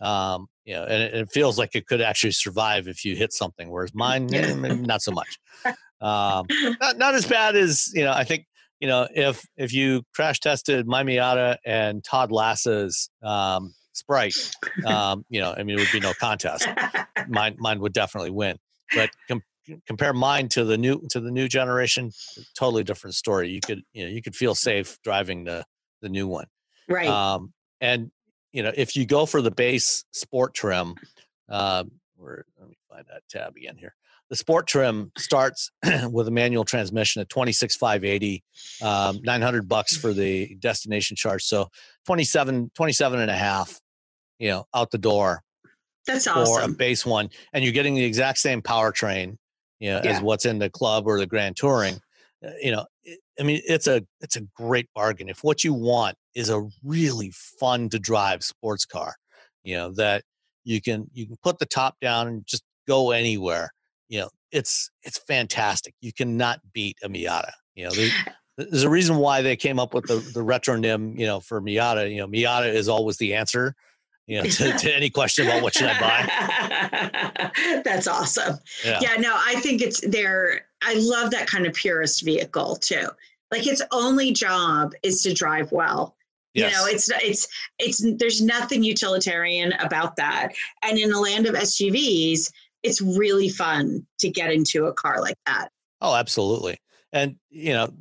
[0.00, 3.32] Um, you know, and it, it, feels like it could actually survive if you hit
[3.32, 5.38] something, whereas mine, eh, not so much.
[6.00, 6.46] Um,
[6.80, 8.12] not not as bad as you know.
[8.12, 8.46] I think
[8.80, 14.34] you know if if you crash tested my Miata and Todd Lassa's um, Sprite,
[14.84, 16.68] um, you know, I mean, it would be no contest.
[17.28, 18.58] Mine mine would definitely win.
[18.94, 19.42] But com-
[19.86, 22.12] compare mine to the new to the new generation,
[22.58, 23.48] totally different story.
[23.48, 25.64] You could you know you could feel safe driving the
[26.02, 26.46] the new one,
[26.88, 27.08] right?
[27.08, 28.10] Um, and
[28.52, 30.94] you know, if you go for the base sport trim,
[31.48, 31.84] uh,
[32.18, 33.94] let me find that tab again here.
[34.28, 35.70] The sport trim starts
[36.10, 38.42] with a manual transmission at 26,580,
[38.82, 41.44] um, 900 bucks for the destination charge.
[41.44, 41.68] So
[42.06, 43.80] 27, 27 and a half,
[44.38, 45.42] you know, out the door.
[46.06, 46.46] That's awesome.
[46.46, 47.30] For a base one.
[47.52, 49.36] And you're getting the exact same powertrain,
[49.78, 50.16] you know, yeah.
[50.16, 52.00] as what's in the club or the grand touring.
[52.44, 52.84] Uh, you know,
[53.38, 55.28] I mean, it's a it's a great bargain.
[55.28, 59.14] If what you want is a really fun to drive sports car,
[59.64, 60.22] you know that
[60.64, 63.70] you can you can put the top down and just go anywhere.
[64.08, 65.94] You know, it's it's fantastic.
[66.00, 67.52] You cannot beat a Miata.
[67.74, 67.92] You know,
[68.56, 71.18] there's a reason why they came up with the the retronym.
[71.18, 72.08] You know, for Miata.
[72.10, 73.74] You know, Miata is always the answer
[74.26, 77.50] you know, to, to, any question about what should I buy.
[77.84, 78.58] That's awesome.
[78.84, 78.98] Yeah.
[79.00, 80.66] yeah, no, I think it's there.
[80.82, 83.06] I love that kind of purist vehicle too.
[83.52, 86.15] Like its only job is to drive well.
[86.56, 86.72] Yes.
[86.72, 90.52] You know, it's it's it's there's nothing utilitarian about that.
[90.82, 92.50] And in the land of SUVs,
[92.82, 95.68] it's really fun to get into a car like that.
[96.00, 96.78] Oh, absolutely.
[97.12, 97.92] And you know,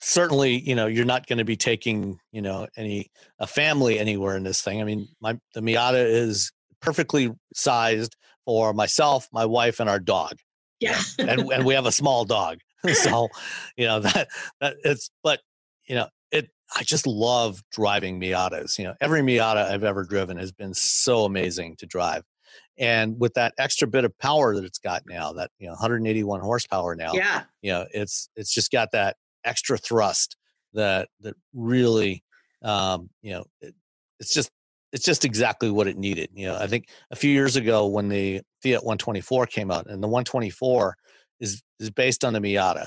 [0.00, 4.36] certainly you know you're not going to be taking you know any a family anywhere
[4.36, 9.78] in this thing i mean my the miata is perfectly sized for myself my wife
[9.78, 10.32] and our dog
[10.80, 12.58] yeah and and we have a small dog
[12.94, 13.28] so
[13.76, 14.26] you know that
[14.60, 15.38] that it's but
[15.86, 16.08] you know
[16.76, 21.24] i just love driving miatas you know every miata i've ever driven has been so
[21.24, 22.22] amazing to drive
[22.78, 26.40] and with that extra bit of power that it's got now that you know 181
[26.40, 30.36] horsepower now yeah you know it's it's just got that extra thrust
[30.74, 32.22] that that really
[32.62, 33.74] um, you know it,
[34.20, 34.50] it's just
[34.92, 36.30] it's just exactly what it needed.
[36.34, 40.02] You know, I think a few years ago when the Fiat 124 came out, and
[40.02, 40.96] the 124
[41.40, 42.86] is is based on the Miata.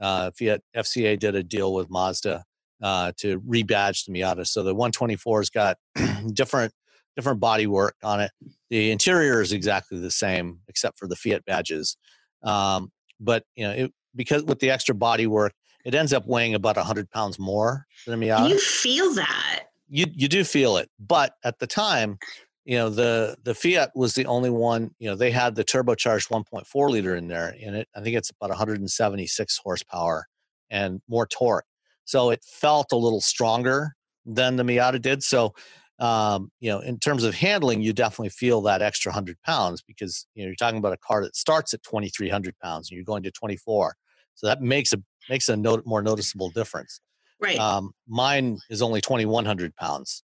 [0.00, 2.44] Uh, Fiat FCA did a deal with Mazda
[2.84, 5.78] uh, to rebadge the Miata, so the 124's got
[6.34, 6.70] different
[7.16, 8.30] different body work on it.
[8.68, 11.96] The interior is exactly the same except for the Fiat badges.
[12.42, 15.54] Um, but you know, it, because with the extra body work,
[15.86, 18.50] it ends up weighing about 100 pounds more than a Miata.
[18.50, 19.64] You feel that.
[19.88, 20.90] You, you do feel it.
[20.98, 22.18] But at the time,
[22.66, 26.28] you know, the, the Fiat was the only one, you know, they had the turbocharged
[26.28, 27.88] 1.4 liter in there in it.
[27.96, 30.26] I think it's about 176 horsepower
[30.68, 31.64] and more torque.
[32.04, 33.94] So it felt a little stronger
[34.26, 35.22] than the Miata did.
[35.22, 35.54] So,
[35.98, 40.26] um, you know, in terms of handling, you definitely feel that extra 100 pounds because,
[40.34, 43.22] you know, you're talking about a car that starts at 2,300 pounds and you're going
[43.22, 43.94] to 24.
[44.34, 47.00] So that makes a makes a note, more noticeable difference.
[47.40, 47.58] Right.
[47.58, 50.22] Um, mine is only 2,100 pounds.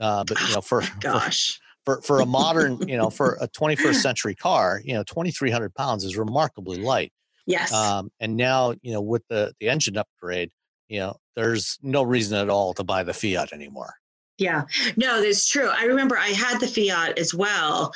[0.00, 1.60] Uh, but you know, for, gosh.
[1.84, 5.74] For, for, for a modern, you know, for a 21st century car, you know, 2,300
[5.74, 7.12] pounds is remarkably light.
[7.46, 7.72] Yes.
[7.72, 10.50] Um, and now, you know, with the the engine upgrade,
[10.94, 13.94] you know, there's no reason at all to buy the Fiat anymore.
[14.38, 14.62] Yeah,
[14.96, 15.68] no, that's true.
[15.68, 17.92] I remember I had the Fiat as well,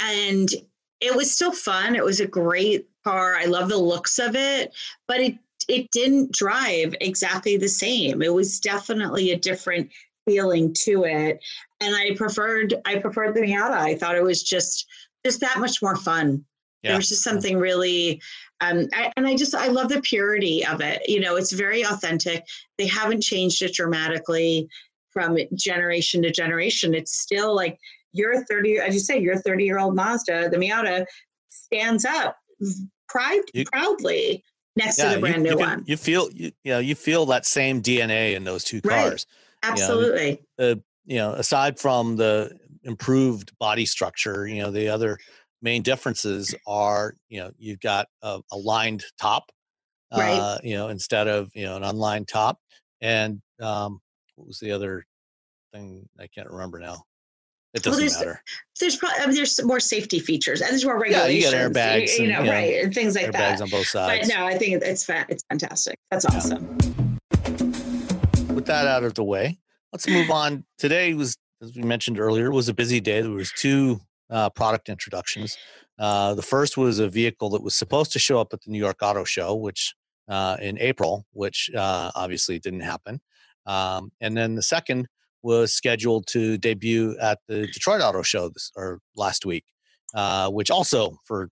[0.00, 0.48] and
[1.02, 1.94] it was still fun.
[1.94, 3.36] It was a great car.
[3.36, 4.74] I love the looks of it,
[5.06, 5.36] but it
[5.68, 8.22] it didn't drive exactly the same.
[8.22, 9.90] It was definitely a different
[10.26, 11.44] feeling to it,
[11.80, 13.76] and I preferred I preferred the Miata.
[13.76, 14.86] I thought it was just
[15.22, 16.46] just that much more fun.
[16.82, 16.92] Yeah.
[16.92, 17.30] There was just mm.
[17.30, 18.22] something really,
[18.60, 21.02] um, I, and I just I love the purity of it.
[21.08, 22.44] You know, it's very authentic.
[22.76, 24.68] They haven't changed it dramatically
[25.12, 26.94] from generation to generation.
[26.94, 27.78] It's still like
[28.12, 31.06] your 30, as you say, your 30 year old Mazda, the Miata,
[31.50, 32.36] stands up
[33.08, 34.44] pride, you, proudly
[34.76, 35.84] next yeah, to the brand you, new you one.
[35.86, 39.26] You feel you, you know you feel that same DNA in those two cars.
[39.62, 39.72] Right.
[39.72, 40.42] Absolutely.
[40.58, 45.18] You know, you know, aside from the improved body structure, you know, the other
[45.62, 49.50] main differences are, you know, you've got a, a lined top,
[50.12, 50.38] right.
[50.38, 52.58] uh, you know, instead of you know an unlined top,
[53.00, 54.00] and um,
[54.36, 55.04] what was the other
[55.72, 56.08] thing?
[56.18, 57.04] I can't remember now.
[57.74, 58.42] It doesn't well, there's, matter.
[58.80, 61.52] There's probably I mean, there's more safety features and there's more regulations.
[61.52, 63.60] Yeah, you got airbags, you, you know, and, right, and things like airbags that.
[63.62, 64.26] on both sides.
[64.26, 65.98] But no, I think it's fa- it's fantastic.
[66.10, 66.66] That's awesome.
[68.54, 69.58] With that out of the way,
[69.92, 70.64] let's move on.
[70.78, 73.20] Today was, as we mentioned earlier, was a busy day.
[73.20, 75.56] There was two uh, product introductions.
[75.98, 78.78] Uh, the first was a vehicle that was supposed to show up at the New
[78.78, 79.94] York Auto Show, which
[80.28, 83.20] uh, in April, which uh, obviously didn't happen.
[83.66, 85.08] Um, and then the second
[85.42, 89.64] was scheduled to debut at the Detroit Auto Show this, or last week,
[90.14, 91.50] uh, which also for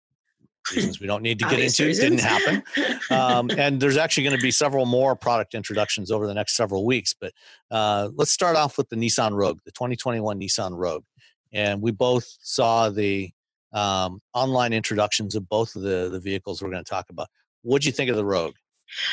[0.74, 2.62] reasons we don't need to get into didn't happen.
[3.10, 6.84] Um, and there's actually going to be several more product introductions over the next several
[6.84, 7.14] weeks.
[7.18, 7.32] But
[7.70, 11.04] uh, let's start off with the Nissan Rogue, the 2021 Nissan Rogue,
[11.52, 13.30] and we both saw the
[13.72, 17.28] um, online introductions of both of the the vehicles we're going to talk about.
[17.62, 18.54] What'd you think of the Rogue?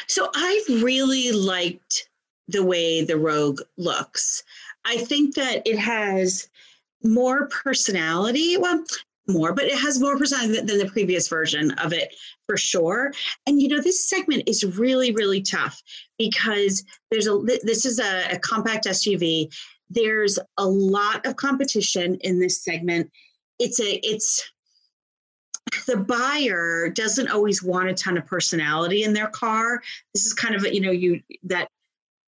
[0.07, 2.09] So I really liked
[2.47, 4.43] the way the Rogue looks.
[4.85, 6.49] I think that it has
[7.03, 8.57] more personality.
[8.57, 8.83] Well,
[9.27, 12.13] more, but it has more personality than the previous version of it
[12.45, 13.13] for sure.
[13.47, 15.81] And you know, this segment is really, really tough
[16.17, 19.53] because there's a this is a, a compact SUV.
[19.93, 23.11] There's a lot of competition in this segment.
[23.59, 24.43] It's a it's
[25.87, 29.81] the buyer doesn't always want a ton of personality in their car.
[30.13, 31.67] This is kind of a, you know you that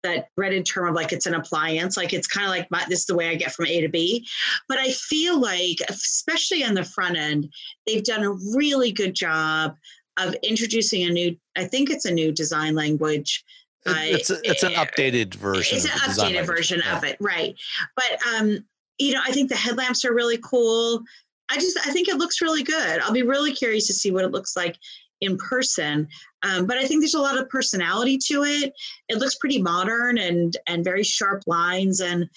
[0.05, 2.99] that dreaded term of like it's an appliance like it's kind of like my, this
[2.99, 4.25] is the way i get from a to b
[4.69, 7.51] but i feel like especially on the front end
[7.87, 9.75] they've done a really good job
[10.19, 13.43] of introducing a new i think it's a new design language
[13.85, 16.97] it's, a, it's an updated version it's an updated version yeah.
[16.97, 17.55] of it right
[17.95, 18.63] but um
[18.97, 21.01] you know i think the headlamps are really cool
[21.49, 24.23] i just i think it looks really good i'll be really curious to see what
[24.23, 24.77] it looks like
[25.21, 26.07] in person.
[26.43, 28.73] Um, but I think there's a lot of personality to it.
[29.09, 32.29] It looks pretty modern and and very sharp lines, and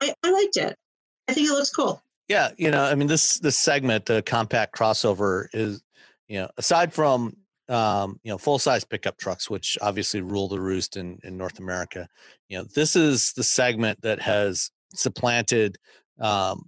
[0.00, 0.76] I, I liked it.
[1.28, 2.02] I think it looks cool.
[2.28, 5.82] Yeah, you know, I mean, this this segment, the compact crossover, is
[6.28, 7.36] you know, aside from
[7.70, 11.58] um, you know full size pickup trucks, which obviously rule the roost in in North
[11.58, 12.08] America,
[12.48, 15.76] you know, this is the segment that has supplanted
[16.20, 16.66] um,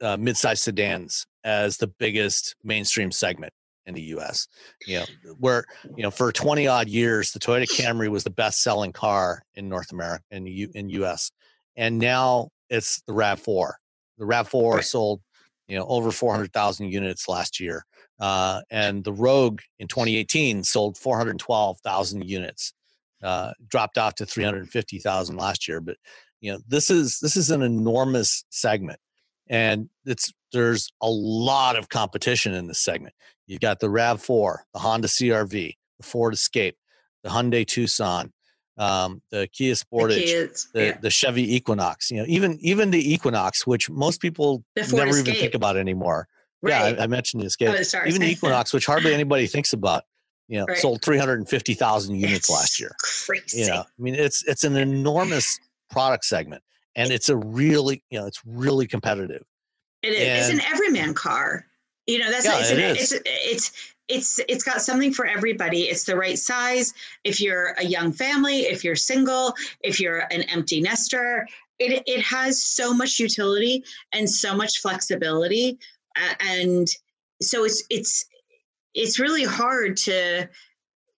[0.00, 3.52] uh, mid-sized sedans as the biggest mainstream segment
[3.86, 4.46] in the US.
[4.86, 5.64] You know, where
[5.96, 9.68] you know for 20 odd years the Toyota Camry was the best selling car in
[9.68, 11.30] North America in the U, in US.
[11.76, 13.72] And now it's the RAV4.
[14.18, 14.84] The RAV4 right.
[14.84, 15.20] sold,
[15.66, 17.84] you know, over 400,000 units last year.
[18.20, 22.72] Uh, and the Rogue in 2018 sold 412,000 units.
[23.22, 25.96] Uh, dropped off to 350,000 last year, but
[26.42, 29.00] you know, this is this is an enormous segment
[29.48, 33.14] and it's there's a lot of competition in this segment.
[33.46, 36.76] You've got the RAV4, the Honda CRV, the Ford Escape,
[37.22, 38.32] the Hyundai Tucson,
[38.78, 40.98] um, the Kia Sportage, the, yeah.
[41.00, 42.10] the, Chevy Equinox.
[42.10, 45.28] You know, even even the Equinox, which most people never Escape.
[45.28, 46.28] even think about anymore.
[46.64, 46.94] Right.
[46.94, 47.68] Yeah, I, I, mentioned the Escape.
[47.68, 50.04] Oh, sorry, even the Equinox, which hardly anybody thinks about.
[50.46, 50.76] You know, right.
[50.76, 52.94] sold 350,000 units it's last year.
[52.98, 53.60] Crazy.
[53.60, 55.58] You know, I mean, it's it's an enormous
[55.90, 56.62] product segment,
[56.96, 59.42] and it's a really you know it's really competitive.
[60.02, 60.50] It is.
[60.50, 61.66] And, it's an everyman car.
[62.06, 65.82] You know, that's yeah, it's, it an, it's it's it's it's got something for everybody.
[65.84, 66.92] It's the right size.
[67.24, 72.20] If you're a young family, if you're single, if you're an empty nester, it it
[72.22, 75.78] has so much utility and so much flexibility,
[76.40, 76.88] and
[77.42, 78.24] so it's it's
[78.94, 80.48] it's really hard to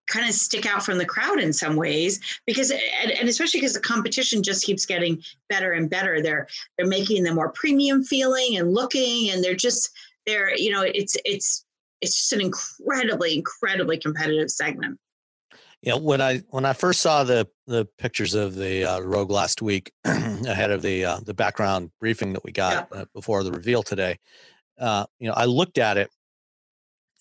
[0.07, 3.75] kind of stick out from the crowd in some ways because and, and, especially because
[3.75, 6.23] the competition just keeps getting better and better.
[6.23, 9.91] They're they're making them more premium feeling and looking and they're just
[10.27, 11.65] they're you know it's it's
[12.01, 14.99] it's just an incredibly incredibly competitive segment.
[15.83, 19.61] Yeah when i when i first saw the the pictures of the uh, rogue last
[19.61, 23.83] week ahead of the uh, the background briefing that we got uh, before the reveal
[23.83, 24.19] today
[24.79, 26.11] uh, you know i looked at it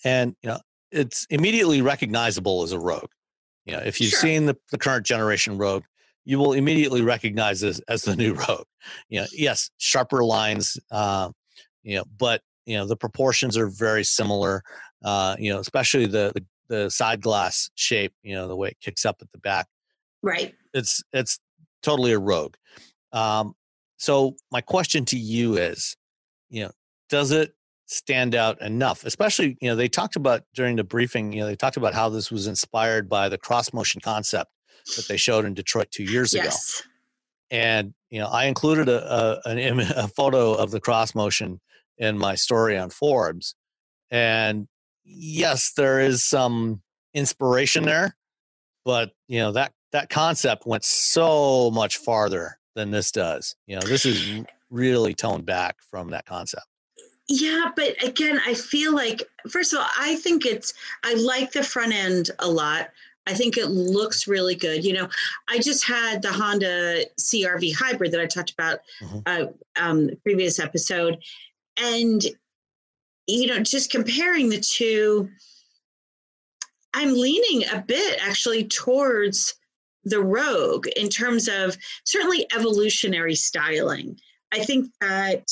[0.03, 0.59] and you know
[0.95, 3.09] it's immediately recognizable as a Rogue.
[3.65, 4.19] You know, if you've sure.
[4.19, 5.83] seen the, the current generation Rogue,
[6.23, 8.65] you will immediately recognize this as the new Rogue.
[9.09, 11.29] You know, yes, sharper lines, uh,
[11.83, 14.63] you know, but you know the proportions are very similar.
[15.03, 18.13] Uh, you know, especially the, the the side glass shape.
[18.23, 19.67] You know, the way it kicks up at the back.
[20.21, 20.53] Right.
[20.73, 21.39] It's it's
[21.83, 22.55] totally a Rogue.
[23.11, 23.53] Um,
[23.97, 25.95] so my question to you is,
[26.49, 26.71] you know,
[27.09, 27.53] does it
[27.87, 29.05] stand out enough?
[29.05, 32.09] Especially you know they talked about during the briefing you know they talked about how
[32.09, 34.51] this was inspired by the cross motion concept
[34.95, 36.79] that they showed in detroit two years yes.
[36.79, 36.89] ago
[37.51, 41.59] and you know i included a, a, an a photo of the cross motion
[41.97, 43.55] in my story on forbes.
[44.11, 44.67] And
[45.03, 46.81] yes there is some
[47.13, 48.15] inspiration there
[48.83, 53.55] but you know that that concept went so much farther than this does.
[53.67, 56.65] You know this is really toned back from that concept
[57.27, 60.73] yeah, but again, I feel like first of all, I think it's
[61.03, 62.89] I like the front end a lot.
[63.27, 64.85] I think it looks really good.
[64.85, 65.09] You know,
[65.49, 69.19] I just had the Honda CRV hybrid that I talked about mm-hmm.
[69.25, 69.45] uh,
[69.81, 71.17] um, previous episode,
[71.81, 72.23] and
[73.27, 75.27] you know, just comparing the two,
[76.93, 79.55] I'm leaning a bit actually towards
[80.03, 84.19] the Rogue in terms of certainly evolutionary styling.
[84.53, 85.47] I think that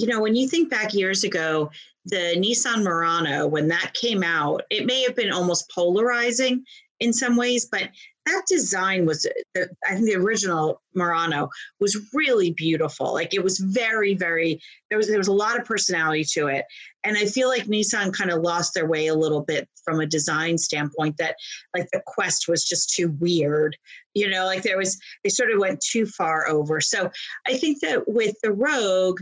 [0.00, 1.70] you know, when you think back years ago,
[2.06, 6.64] the Nissan Murano, when that came out, it may have been almost polarizing
[7.00, 7.90] in some ways, but
[8.24, 9.26] that design was,
[9.56, 13.12] I think the original Murano was really beautiful.
[13.12, 16.64] Like it was very, very, there was, there was a lot of personality to it.
[17.04, 20.06] And I feel like Nissan kind of lost their way a little bit from a
[20.06, 21.36] design standpoint that
[21.76, 23.76] like the Quest was just too weird,
[24.14, 26.80] you know, like there was, they sort of went too far over.
[26.80, 27.10] So
[27.46, 29.20] I think that with the Rogue,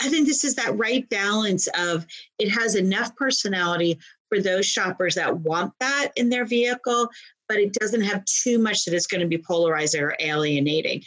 [0.00, 2.06] I think this is that right balance of
[2.38, 7.08] it has enough personality for those shoppers that want that in their vehicle,
[7.48, 11.02] but it doesn't have too much that it's going to be polarizing or alienating.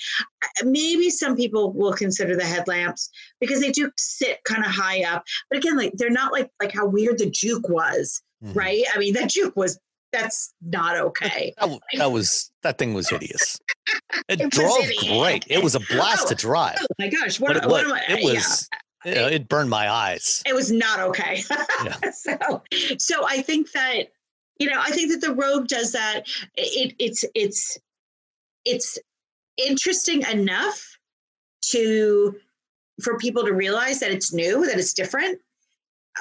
[0.64, 3.10] Maybe some people will consider the headlamps
[3.40, 6.74] because they do sit kind of high up, but again, like they're not like like
[6.74, 8.58] how weird the Juke was, mm-hmm.
[8.58, 8.84] right?
[8.94, 9.80] I mean, that Juke was
[10.12, 11.54] that's not okay.
[11.60, 13.60] That, that, was that thing was hideous.
[14.28, 15.46] It, it drove great.
[15.50, 16.78] It was a blast oh, to drive.
[16.80, 17.40] Oh, oh my gosh!
[17.40, 18.70] What, what, what am I, it was.
[19.06, 19.10] Yeah.
[19.10, 20.44] You know, it burned my eyes.
[20.46, 21.42] It was not okay.
[21.84, 22.12] Yeah.
[22.12, 22.64] so,
[22.98, 24.10] so I think that
[24.60, 26.28] you know, I think that the Rogue does that.
[26.56, 27.78] It, it's it's
[28.66, 29.00] it's
[29.58, 30.98] interesting enough
[31.72, 32.36] to
[33.02, 35.40] for people to realize that it's new, that it's different,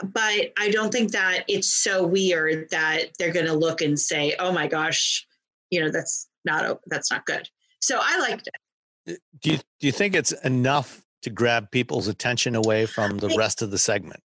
[0.04, 4.34] but I don't think that it's so weird that they're going to look and say,
[4.38, 5.26] "Oh my gosh,
[5.70, 7.48] you know, that's not that's not good."
[7.80, 9.20] So I liked it.
[9.40, 13.62] Do you do you think it's enough to grab people's attention away from the rest
[13.62, 14.20] of the segment?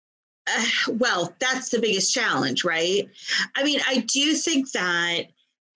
[0.47, 3.07] Uh, well, that's the biggest challenge, right?
[3.55, 5.24] I mean, I do think that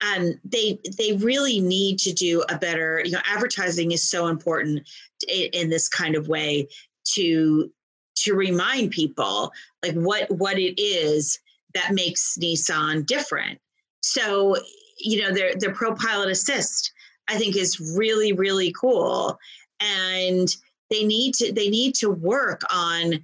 [0.04, 3.02] um, they they really need to do a better.
[3.06, 4.88] You know, advertising is so important
[5.28, 6.68] in, in this kind of way
[7.16, 7.72] to
[8.16, 9.52] to remind people
[9.84, 11.40] like what what it is
[11.74, 13.60] that makes Nissan different.
[14.02, 14.56] So
[15.00, 16.92] you know their their Pro Pilot Assist
[17.28, 19.38] I think is really really cool,
[19.80, 20.48] and
[20.90, 23.24] they need to they need to work on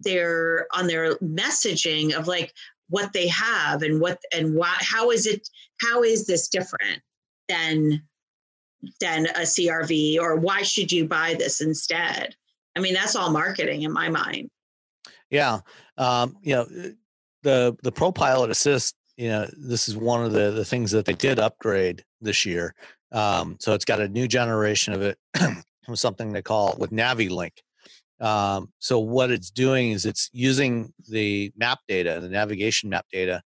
[0.00, 2.54] their on their messaging of like
[2.88, 5.48] what they have and what and why how is it
[5.80, 7.00] how is this different
[7.48, 8.02] than
[9.00, 12.34] than a CRV or why should you buy this instead?
[12.76, 14.48] I mean, that's all marketing in my mind.
[15.30, 15.60] Yeah.
[15.96, 16.66] Um, you know,
[17.42, 21.04] the the Pro Pilot Assist, you know, this is one of the the things that
[21.04, 22.74] they did upgrade this year.
[23.12, 25.18] Um, so it's got a new generation of it,
[25.94, 27.52] something they call with NaviLink.
[28.20, 33.42] Um, so what it's doing is it's using the map data, the navigation map data,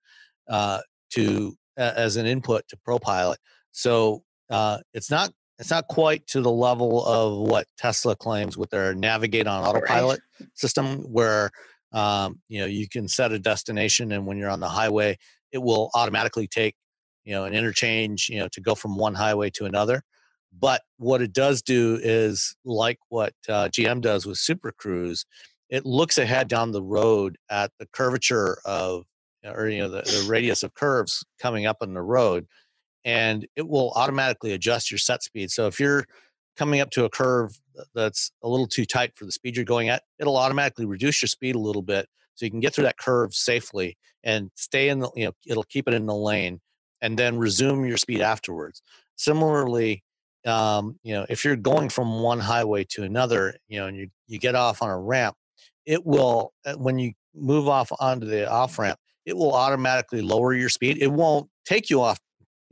[0.48, 3.36] uh, to uh, as an input to ProPilot.
[3.72, 8.70] So uh, it's not it's not quite to the level of what Tesla claims with
[8.70, 10.48] their Navigate on Autopilot right.
[10.55, 11.50] system, where
[11.92, 15.16] um, you know you can set a destination, and when you're on the highway,
[15.52, 16.74] it will automatically take
[17.24, 20.02] you know an interchange, you know, to go from one highway to another.
[20.57, 25.24] But what it does do is like what uh, GM does with Super Cruise,
[25.68, 29.05] it looks ahead down the road at the curvature of
[29.44, 32.46] or you know the, the radius of curves coming up on the road
[33.05, 36.05] and it will automatically adjust your set speed so if you're
[36.57, 37.59] coming up to a curve
[37.94, 41.28] that's a little too tight for the speed you're going at it'll automatically reduce your
[41.28, 45.00] speed a little bit so you can get through that curve safely and stay in
[45.00, 46.61] the you know it'll keep it in the lane
[47.00, 48.82] and then resume your speed afterwards
[49.16, 50.02] similarly
[50.44, 54.09] um, you know, if you're going from one highway to another, you know, and you,
[54.26, 55.36] you get off on a ramp,
[55.86, 60.52] it will, uh, when you move off onto the off ramp, it will automatically lower
[60.52, 60.98] your speed.
[61.00, 62.18] It won't take you off,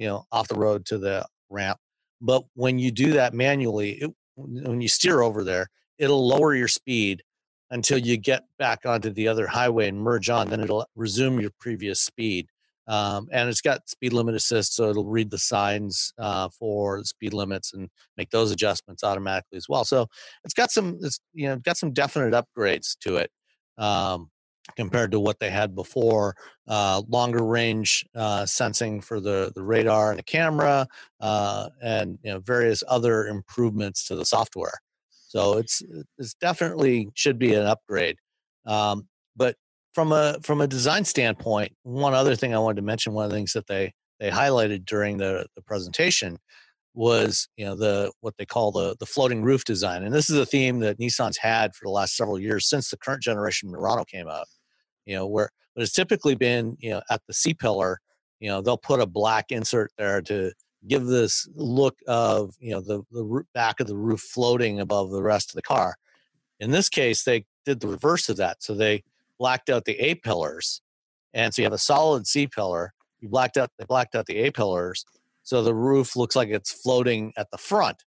[0.03, 1.79] you know, off the road to the ramp.
[2.21, 6.67] But when you do that manually, it, when you steer over there, it'll lower your
[6.67, 7.23] speed
[7.71, 10.49] until you get back onto the other highway and merge on.
[10.49, 12.49] Then it'll resume your previous speed.
[12.89, 17.05] Um, and it's got speed limit assist, so it'll read the signs uh, for the
[17.05, 19.85] speed limits and make those adjustments automatically as well.
[19.85, 20.09] So
[20.43, 23.31] it's got some, it's you know, got some definite upgrades to it
[23.79, 24.31] um,
[24.77, 26.37] compared to what they had before.
[26.69, 30.87] Uh, longer range uh, sensing for the the radar and the camera,
[31.21, 34.81] uh, and you know various other improvements to the software.
[35.11, 35.83] So it's
[36.19, 38.17] it's definitely should be an upgrade.
[38.67, 39.57] Um, but
[39.95, 43.31] from a from a design standpoint, one other thing I wanted to mention, one of
[43.31, 46.39] the things that they they highlighted during the the presentation
[46.95, 50.37] was you know the what they call the the floating roof design, and this is
[50.37, 54.05] a theme that Nissan's had for the last several years since the current generation Murano
[54.05, 54.47] came out.
[55.07, 58.01] You know where but it's typically been you know at the C pillar,
[58.41, 60.53] you know they'll put a black insert there to
[60.89, 65.23] give this look of you know the the back of the roof floating above the
[65.23, 65.97] rest of the car.
[66.61, 69.03] In this case, they did the reverse of that, so they
[69.39, 70.83] blacked out the A pillars,
[71.33, 72.93] and so you have a solid C pillar.
[73.21, 75.05] You blacked out they blacked out the A pillars,
[75.43, 78.05] so the roof looks like it's floating at the front.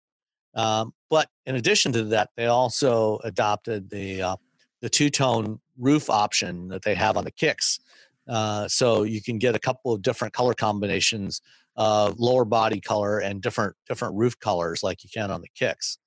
[0.55, 4.35] Um, but in addition to that, they also adopted the uh,
[4.81, 7.79] the two tone roof option that they have on the Kicks.
[8.27, 11.41] Uh, so you can get a couple of different color combinations
[11.75, 15.97] of lower body color and different different roof colors like you can on the Kicks.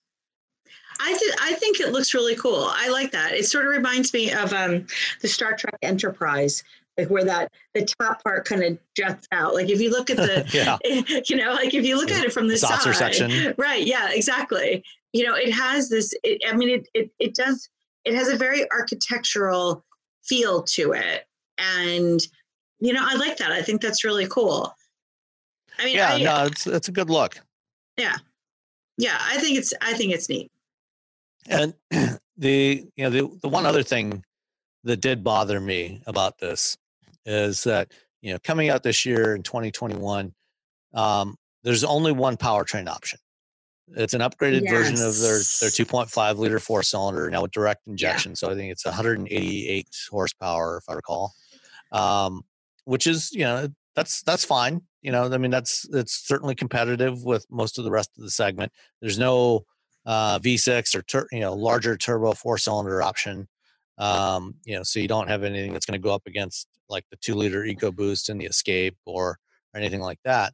[1.01, 2.69] I th- I think it looks really cool.
[2.71, 3.33] I like that.
[3.33, 4.87] It sort of reminds me of um,
[5.21, 6.65] the Star Trek Enterprise,
[6.99, 9.55] like where that the top part kind of juts out.
[9.55, 10.77] Like if you look at the, yeah.
[11.29, 13.55] you know, like if you look at it from the Saucer side, section.
[13.57, 13.87] right?
[13.87, 14.85] Yeah, exactly.
[15.13, 16.13] You know, it has this.
[16.25, 17.69] It, I mean, it, it it does.
[18.05, 19.85] It has a very architectural
[20.25, 21.25] feel to it,
[21.57, 22.21] and
[22.81, 23.53] you know, I like that.
[23.53, 24.75] I think that's really cool.
[25.79, 27.39] I mean, yeah, I, no, it's it's a good look.
[27.97, 28.17] Yeah,
[28.99, 30.51] yeah, I think it's I think it's neat.
[31.47, 31.73] And
[32.37, 34.25] the you know the the one other thing
[34.85, 36.77] that did bother me about this
[37.29, 40.33] is that you know coming out this year in 2021,
[40.95, 43.19] um, there's only one powertrain option.
[43.97, 44.73] It's an upgraded yes.
[44.73, 48.33] version of their their 2.5 liter four cylinder now with direct injection.
[48.33, 48.37] Yeah.
[48.37, 51.33] So I think it's 188 horsepower if I recall,
[51.93, 52.43] um,
[52.85, 54.83] which is you know that's that's fine.
[55.03, 58.31] You know, I mean that's it's certainly competitive with most of the rest of the
[58.31, 58.73] segment.
[59.01, 59.65] There's no
[60.07, 63.49] uh, V6 or tur- you know larger turbo four cylinder option.
[63.99, 67.05] Um, you know, so you don't have anything that's going to go up against like
[67.11, 69.39] the two liter EcoBoost and the Escape or,
[69.75, 70.53] or anything like that.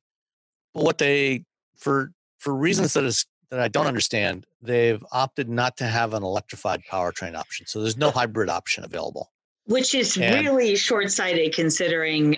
[0.73, 1.45] But what they
[1.77, 6.23] for for reasons that is that I don't understand, they've opted not to have an
[6.23, 7.67] electrified powertrain option.
[7.67, 9.31] So there's no hybrid option available.
[9.67, 12.37] Which is and, really short sighted considering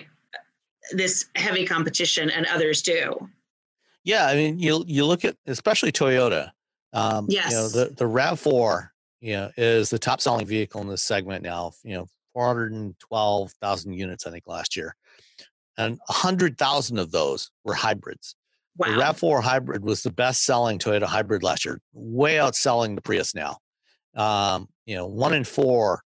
[0.91, 3.29] this heavy competition and others do.
[4.03, 6.51] Yeah, I mean, you you look at especially Toyota.
[6.93, 7.51] Um, yes.
[7.51, 11.03] You know, the the Rav Four, you know, is the top selling vehicle in this
[11.03, 11.71] segment now.
[11.83, 14.95] You know, four hundred and twelve thousand units, I think, last year,
[15.77, 18.35] and hundred thousand of those were hybrids.
[18.77, 18.91] Wow.
[18.91, 23.01] The Rav Four hybrid was the best selling Toyota hybrid last year, way outselling the
[23.01, 23.57] Prius now.
[24.15, 26.01] Um, you know, one in four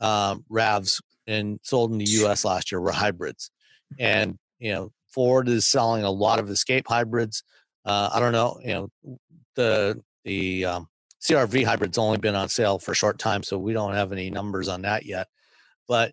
[0.00, 2.44] um, Ravs in sold in the U.S.
[2.44, 3.50] last year were hybrids
[3.98, 7.42] and you know Ford is selling a lot of Escape hybrids.
[7.84, 9.18] Uh, I don't know, you know,
[9.56, 10.88] the the um,
[11.22, 14.30] CRV hybrid's only been on sale for a short time, so we don't have any
[14.30, 15.28] numbers on that yet.
[15.88, 16.12] But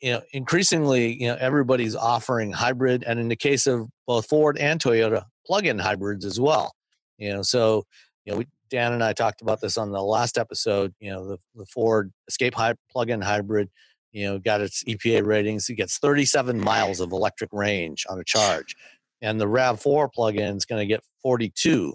[0.00, 4.56] you know, increasingly, you know, everybody's offering hybrid, and in the case of both Ford
[4.58, 6.72] and Toyota, plug-in hybrids as well.
[7.18, 7.84] You know, so
[8.24, 10.94] you know, we, Dan and I talked about this on the last episode.
[11.00, 13.68] You know, the, the Ford Escape hy- plug-in hybrid
[14.12, 15.68] you know, got its EPA ratings.
[15.68, 18.74] It gets 37 miles of electric range on a charge.
[19.20, 21.94] And the RAV4 plug-in is going to get 42.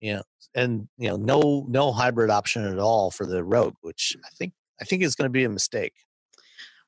[0.00, 0.22] You know,
[0.54, 4.52] and you know, no no hybrid option at all for the Rogue, which I think
[4.80, 5.94] I think is going to be a mistake.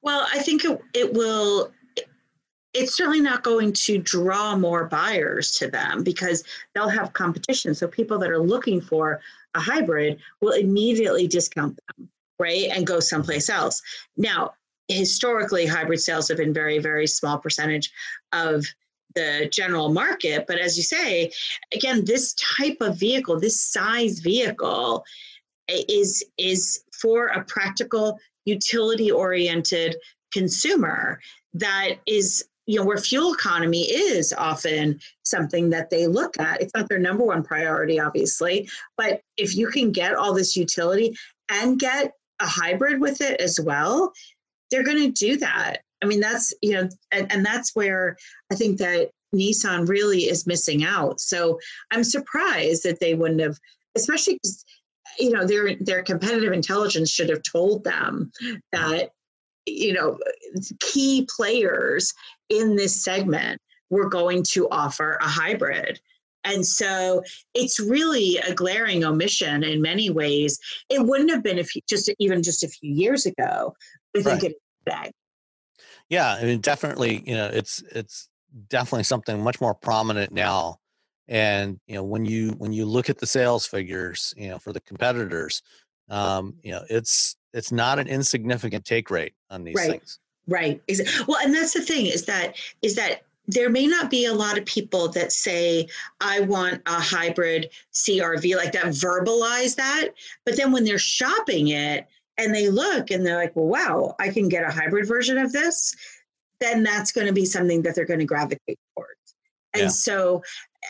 [0.02, 1.70] Well, I think it, it will
[2.74, 6.42] it's certainly not going to draw more buyers to them because
[6.74, 7.74] they'll have competition.
[7.74, 9.20] So people that are looking for
[9.54, 12.08] a hybrid will immediately discount them,
[12.38, 12.68] right?
[12.70, 13.82] And go someplace else.
[14.16, 14.54] Now,
[14.88, 17.92] historically hybrid sales have been very very small percentage
[18.32, 18.64] of
[19.14, 21.30] the general market but as you say
[21.72, 25.04] again this type of vehicle this size vehicle
[25.68, 29.96] is is for a practical utility oriented
[30.32, 31.20] consumer
[31.54, 36.74] that is you know where fuel economy is often something that they look at it's
[36.74, 41.16] not their number one priority obviously but if you can get all this utility
[41.50, 44.12] and get a hybrid with it as well
[44.72, 45.82] they're going to do that.
[46.02, 48.16] I mean, that's, you know, and, and that's where
[48.50, 51.20] I think that Nissan really is missing out.
[51.20, 51.58] So
[51.90, 53.58] I'm surprised that they wouldn't have,
[53.94, 54.64] especially because,
[55.18, 58.30] you know, their their competitive intelligence should have told them
[58.72, 59.10] that,
[59.66, 60.18] you know,
[60.80, 62.12] key players
[62.48, 66.00] in this segment were going to offer a hybrid.
[66.44, 67.22] And so
[67.54, 70.58] it's really a glaring omission in many ways.
[70.90, 73.74] It wouldn't have been if you, just even just a few years ago.
[74.16, 74.52] I think right.
[75.06, 75.14] it.
[76.08, 77.22] Yeah, I mean, definitely.
[77.26, 78.28] You know, it's it's
[78.68, 80.78] definitely something much more prominent now.
[81.28, 84.72] And you know, when you when you look at the sales figures, you know, for
[84.72, 85.62] the competitors,
[86.08, 89.90] um, you know, it's it's not an insignificant take rate on these right.
[89.90, 90.18] things.
[90.48, 90.80] Right.
[91.26, 94.58] Well, and that's the thing is that is that there may not be a lot
[94.58, 95.88] of people that say,
[96.20, 100.10] I want a hybrid CRV, like that, verbalize that.
[100.44, 102.06] But then when they're shopping it
[102.38, 105.52] and they look and they're like, well, wow, I can get a hybrid version of
[105.52, 105.94] this,
[106.60, 109.34] then that's going to be something that they're going to gravitate towards.
[109.74, 109.88] And yeah.
[109.88, 110.42] so,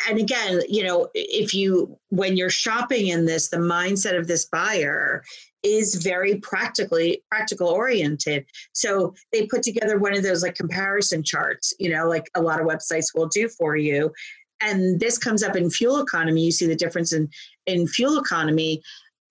[0.09, 4.47] and again, you know, if you, when you're shopping in this, the mindset of this
[4.47, 5.23] buyer
[5.63, 8.45] is very practically practical oriented.
[8.73, 12.61] So they put together one of those like comparison charts, you know, like a lot
[12.61, 14.13] of websites will do for you.
[14.61, 16.45] And this comes up in fuel economy.
[16.45, 17.29] You see the difference in
[17.67, 18.83] in fuel economy.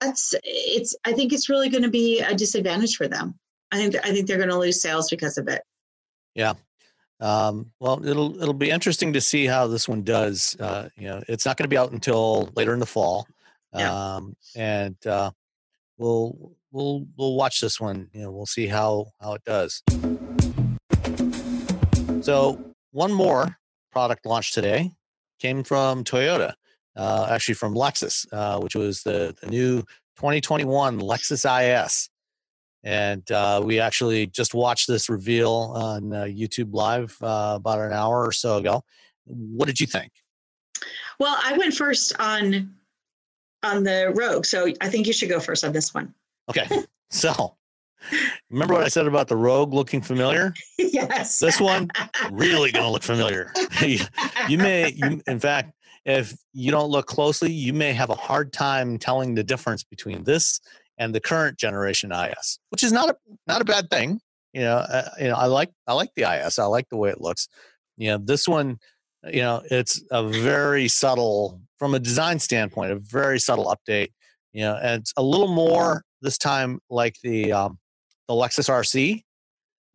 [0.04, 0.96] That's it's.
[1.04, 3.38] I think it's really going to be a disadvantage for them.
[3.70, 5.62] I think I think they're going to lose sales because of it.
[6.34, 6.54] Yeah.
[7.20, 10.56] Um, well, it'll it'll be interesting to see how this one does.
[10.58, 13.28] Uh, you know, it's not going to be out until later in the fall,
[13.72, 14.16] yeah.
[14.16, 15.30] um, and uh,
[15.98, 18.08] we'll we'll we'll watch this one.
[18.12, 19.82] You know, we'll see how how it does.
[22.22, 23.56] So one more
[23.92, 24.90] product launch today
[25.38, 26.54] came from Toyota,
[26.96, 29.80] uh, actually from Lexus, uh, which was the the new
[30.16, 32.08] 2021 Lexus IS.
[32.84, 37.92] And uh, we actually just watched this reveal on uh, YouTube Live uh, about an
[37.92, 38.82] hour or so ago.
[39.24, 40.10] What did you think?
[41.20, 42.74] Well, I went first on
[43.62, 44.44] on the Rogue.
[44.44, 46.14] So I think you should go first on this one.
[46.48, 46.66] Okay.
[47.14, 47.56] So
[48.50, 50.54] remember what I said about the Rogue looking familiar?
[50.78, 51.38] yes.
[51.38, 51.90] This one
[52.32, 53.52] really going to look familiar.
[54.48, 55.74] you may, you, in fact,
[56.04, 60.24] if you don't look closely, you may have a hard time telling the difference between
[60.24, 60.60] this
[60.98, 64.20] and the current generation IS, which is not a not a bad thing.
[64.52, 66.58] You know, uh, you know, I like I like the IS.
[66.58, 67.48] I like the way it looks.
[67.96, 68.78] You know, this one
[69.30, 74.08] you know it's a very subtle from a design standpoint a very subtle update
[74.52, 77.78] you know and it's a little more this time like the um,
[78.28, 79.22] the lexus rc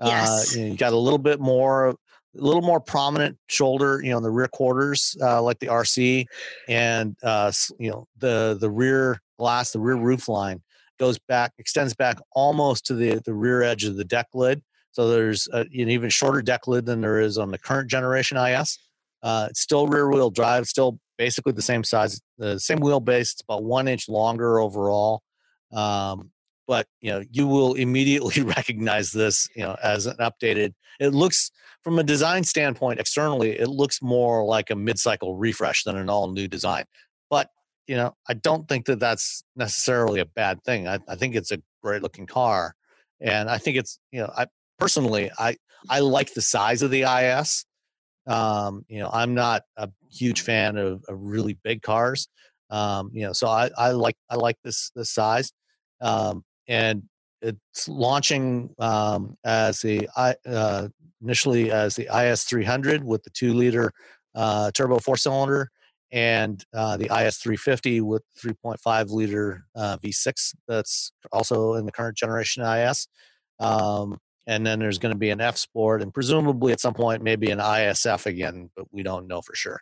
[0.01, 0.55] yes.
[0.55, 1.95] Uh, you, know, you got a little bit more
[2.38, 6.25] a little more prominent shoulder you know in the rear quarters uh, like the rc
[6.67, 10.61] and uh, you know the the rear glass the rear roof line
[10.99, 14.61] goes back extends back almost to the the rear edge of the deck lid
[14.91, 18.38] so there's a, an even shorter deck lid than there is on the current generation
[18.38, 18.79] is
[19.23, 23.33] uh, it's still rear wheel drive, still basically the same size, the same wheelbase.
[23.33, 25.21] It's about one inch longer overall.
[25.73, 26.31] Um,
[26.67, 30.73] but you know, you will immediately recognize this, you know, as an updated.
[30.99, 31.51] It looks
[31.88, 36.45] from a design standpoint externally, it looks more like a mid-cycle refresh than an all-new
[36.45, 36.83] design.
[37.29, 37.49] But
[37.88, 40.85] you know, I don't think that that's necessarily a bad thing.
[40.85, 42.75] I, I think it's a great-looking car,
[43.21, 45.55] and I think it's you know, I personally, I
[45.89, 47.63] I like the size of the IS.
[48.27, 52.27] Um, you know, I'm not a huge fan of, of really big cars.
[52.69, 55.53] Um, you know, so I, I like I like this this size,
[56.01, 57.03] um, and
[57.41, 60.88] it's launching um, as the uh,
[61.22, 63.91] initially as the IS 300 with the two liter
[64.36, 65.70] uh, turbo four cylinder,
[66.11, 70.55] and uh, the IS 350 with 3.5 liter uh, V6.
[70.68, 73.07] That's also in the current generation IS.
[73.59, 77.22] Um, and then there's going to be an F Sport, and presumably at some point
[77.22, 79.82] maybe an ISF again, but we don't know for sure.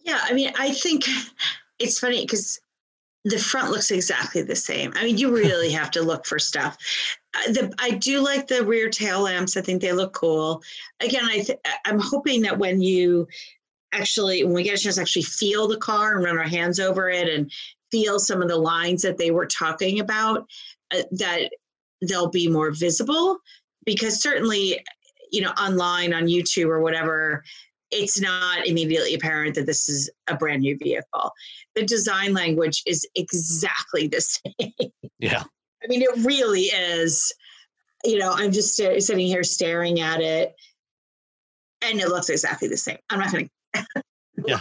[0.00, 1.04] Yeah, I mean, I think
[1.78, 2.58] it's funny because
[3.24, 4.92] the front looks exactly the same.
[4.96, 6.76] I mean, you really have to look for stuff.
[7.34, 9.56] Uh, the, I do like the rear tail lamps.
[9.56, 10.62] I think they look cool.
[11.00, 13.26] Again, I th- I'm hoping that when you
[13.92, 16.78] actually, when we get a chance to actually feel the car and run our hands
[16.80, 17.50] over it and
[17.90, 20.46] feel some of the lines that they were talking about,
[20.92, 21.48] uh, that
[22.02, 23.38] they'll be more visible
[23.84, 24.84] because certainly
[25.30, 27.42] you know online on youtube or whatever
[27.94, 31.30] it's not immediately apparent that this is a brand new vehicle.
[31.74, 34.90] The design language is exactly the same.
[35.18, 35.42] Yeah.
[35.82, 37.32] I mean it really is.
[38.04, 40.54] You know i'm just st- sitting here staring at it.
[41.82, 42.98] And it looks exactly the same.
[43.10, 43.94] I'm not going to
[44.46, 44.58] yeah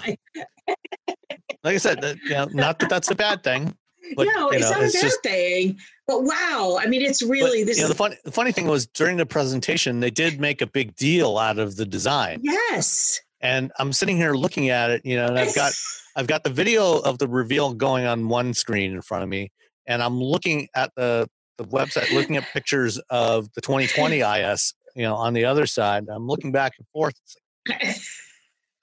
[1.63, 3.75] like i said you know, not that that's a bad thing
[4.15, 5.79] but, no, it's know, not it's a bad just, thing.
[6.07, 7.77] But wow, I mean, it's really but, this.
[7.77, 10.67] You know, the funny the funny thing was during the presentation, they did make a
[10.67, 12.39] big deal out of the design.
[12.43, 13.19] Yes.
[13.41, 15.73] And I'm sitting here looking at it, you know, and I've got
[16.15, 19.51] I've got the video of the reveal going on one screen in front of me,
[19.87, 21.27] and I'm looking at the
[21.57, 26.05] the website, looking at pictures of the 2020 IS, you know, on the other side.
[26.09, 27.15] I'm looking back and forth.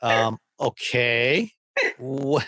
[0.03, 1.53] um, okay.
[1.97, 2.47] What,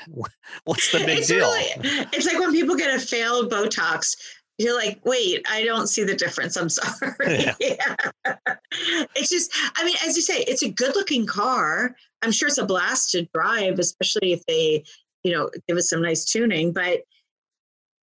[0.64, 1.38] what's the big it's deal?
[1.38, 4.14] Really, it's like when people get a failed Botox,
[4.62, 6.56] you're like, wait, I don't see the difference.
[6.56, 7.14] I'm sorry.
[7.20, 7.54] Yeah.
[7.60, 7.96] yeah.
[9.14, 11.94] It's just, I mean, as you say, it's a good looking car.
[12.22, 14.84] I'm sure it's a blast to drive, especially if they,
[15.24, 17.02] you know, give us some nice tuning, but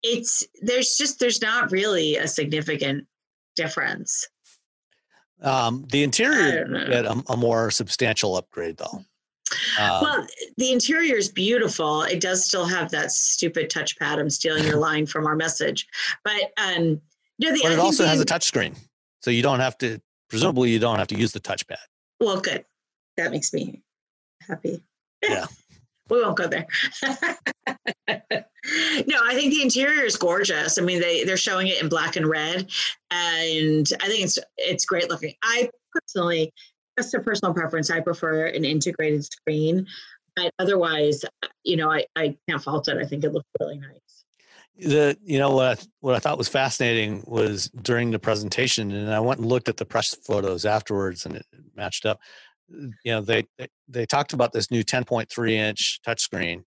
[0.02, 3.06] it's, there's just, there's not really a significant
[3.56, 4.28] difference.
[5.40, 9.04] Um, the interior get a, a more substantial upgrade though.
[9.78, 10.26] Um, well,
[10.56, 12.02] the interior is beautiful.
[12.02, 14.18] It does still have that stupid touchpad.
[14.18, 15.86] I'm stealing your line from our message,
[16.24, 17.00] but um,
[17.38, 18.76] you know, the, but it also has a touchscreen,
[19.20, 20.00] so you don't have to.
[20.28, 21.76] Presumably, you don't have to use the touchpad.
[22.20, 22.64] Well, good.
[23.16, 23.82] That makes me
[24.40, 24.82] happy.
[25.22, 25.46] Yeah.
[26.08, 26.66] we won't go there.
[27.66, 30.78] no, I think the interior is gorgeous.
[30.78, 32.70] I mean, they they're showing it in black and red,
[33.10, 35.34] and I think it's it's great looking.
[35.42, 36.52] I personally
[36.98, 37.90] just a personal preference.
[37.90, 39.86] I prefer an integrated screen,
[40.36, 41.24] but otherwise,
[41.64, 42.98] you know, I, I can't fault it.
[42.98, 43.98] I think it looks really nice.
[44.76, 49.12] The you know what I, what I thought was fascinating was during the presentation, and
[49.12, 52.18] I went and looked at the press photos afterwards, and it matched up.
[52.68, 56.64] You know, they they, they talked about this new 10.3 inch touchscreen,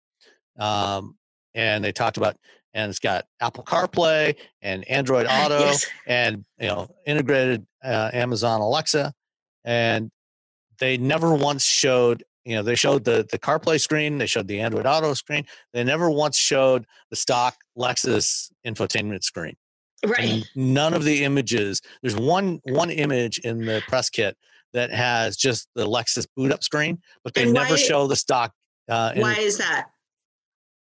[0.58, 1.16] um,
[1.54, 2.36] and they talked about
[2.74, 5.86] and it's got Apple CarPlay and Android Auto yes.
[6.06, 9.12] and you know integrated uh, Amazon Alexa
[9.64, 10.10] and
[10.78, 14.60] they never once showed you know they showed the the CarPlay screen, they showed the
[14.60, 19.56] Android Auto screen, they never once showed the stock Lexus infotainment screen.
[20.04, 20.30] Right.
[20.30, 21.80] And none of the images.
[22.02, 24.36] There's one one image in the press kit
[24.72, 28.52] that has just the Lexus boot up screen, but they never show the stock.
[28.88, 29.88] Uh, why is that?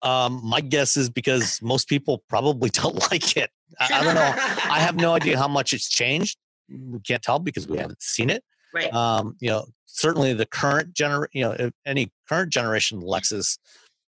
[0.02, 3.50] Um, my guess is because most people probably don't like it.
[3.78, 4.34] I, I don't know.
[4.70, 6.38] I have no idea how much it's changed.
[6.68, 8.42] We can't tell because we haven't seen it.
[8.74, 8.92] Right.
[8.92, 13.58] Um, you know, certainly the current gener, you know, any current generation Lexus,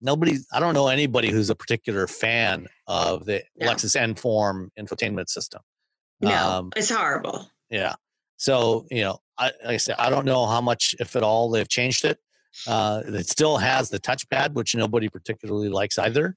[0.01, 3.69] nobody, I don't know anybody who's a particular fan of the no.
[3.69, 5.61] Lexus Enform infotainment system.
[6.21, 7.49] No, um, it's horrible.
[7.71, 7.95] Yeah.
[8.37, 11.51] So, you know, I, like I said, I don't know how much, if at all,
[11.51, 12.19] they've changed it.
[12.67, 16.37] Uh, it still has the touchpad, which nobody particularly likes either.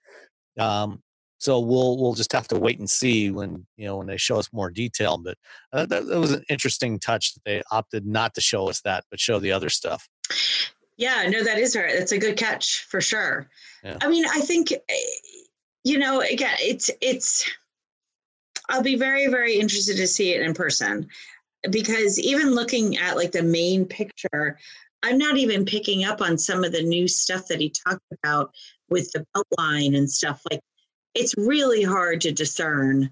[0.60, 1.02] Um,
[1.44, 4.38] so we'll we'll just have to wait and see when you know when they show
[4.38, 5.18] us more detail.
[5.18, 5.38] But
[5.74, 9.04] uh, that, that was an interesting touch that they opted not to show us that,
[9.12, 10.08] but show the other stuff.
[10.96, 11.94] Yeah, no, that is right.
[11.98, 13.50] That's a good catch for sure.
[13.84, 13.98] Yeah.
[14.02, 14.96] I mean, I think eh,
[15.84, 17.52] you know, again, it's it's.
[18.70, 21.10] I'll be very very interested to see it in person
[21.72, 24.58] because even looking at like the main picture,
[25.04, 28.54] I'm not even picking up on some of the new stuff that he talked about
[28.88, 30.62] with the outline and stuff like
[31.16, 33.12] it's really hard to discern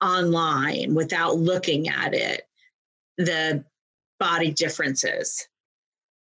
[0.00, 2.42] online without looking at it
[3.16, 3.64] the
[4.18, 5.48] body differences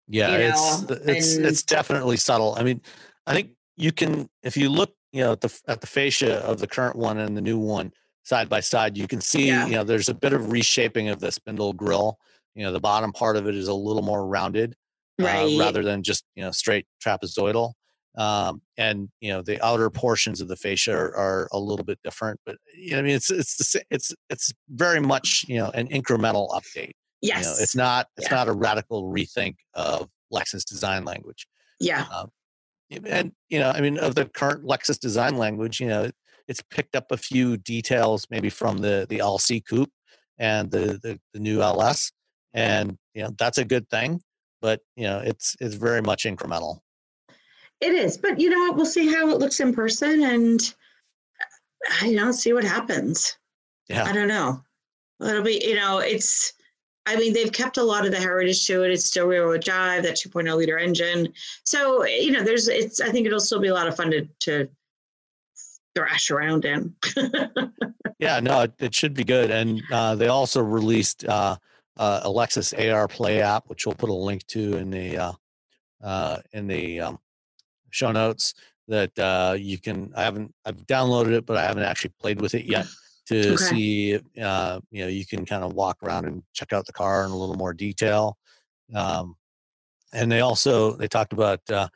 [0.07, 0.45] yeah you know?
[0.47, 2.81] it's it's and, it's definitely subtle i mean
[3.25, 6.59] i think you can if you look you know at the at the fascia of
[6.59, 7.91] the current one and the new one
[8.23, 9.65] side by side you can see yeah.
[9.65, 12.17] you know there's a bit of reshaping of the spindle grill
[12.55, 14.75] you know the bottom part of it is a little more rounded
[15.19, 15.55] right.
[15.55, 17.73] uh, rather than just you know straight trapezoidal
[18.17, 21.99] um, and you know the outer portions of the fascia are, are a little bit
[22.03, 22.39] different.
[22.45, 26.49] But you know, I mean, it's it's it's it's very much you know an incremental
[26.49, 26.93] update.
[27.21, 28.35] Yes, you know, it's not it's yeah.
[28.35, 31.47] not a radical rethink of Lexus design language.
[31.79, 32.31] Yeah, um,
[33.05, 36.09] and you know, I mean, of the current Lexus design language, you know,
[36.47, 39.91] it's picked up a few details maybe from the the LC coupe
[40.39, 42.11] and the the, the new LS,
[42.53, 44.21] and you know that's a good thing.
[44.59, 46.79] But you know, it's it's very much incremental.
[47.79, 48.75] It is, but you know what?
[48.75, 50.59] We'll see how it looks in person, and
[52.01, 53.37] I don't see what happens.
[53.87, 54.63] Yeah, I don't know.
[55.21, 56.53] It'll be, you know, it's.
[57.05, 58.91] I mean, they've kept a lot of the heritage to it.
[58.91, 61.31] It's still rear-wheel drive, that 2.0 liter engine.
[61.63, 62.67] So you know, there's.
[62.67, 62.99] It's.
[62.99, 64.69] I think it'll still be a lot of fun to to
[65.97, 66.93] thrash around in.
[68.19, 69.49] yeah, no, it, it, should be good.
[69.49, 71.57] And uh, they also released uh,
[71.97, 75.31] uh, a Lexus AR Play app, which we'll put a link to in the uh,
[76.03, 77.19] uh, in the um,
[77.97, 78.53] show notes
[78.87, 80.11] that uh, you can.
[80.15, 80.53] I haven't.
[80.65, 82.85] I've downloaded it, but I haven't actually played with it yet
[83.27, 83.57] to okay.
[83.57, 84.19] see.
[84.41, 87.31] Uh, you know, you can kind of walk around and check out the car in
[87.31, 88.37] a little more detail.
[88.93, 89.35] Um,
[90.13, 91.61] and they also they talked about.
[91.69, 91.87] Uh,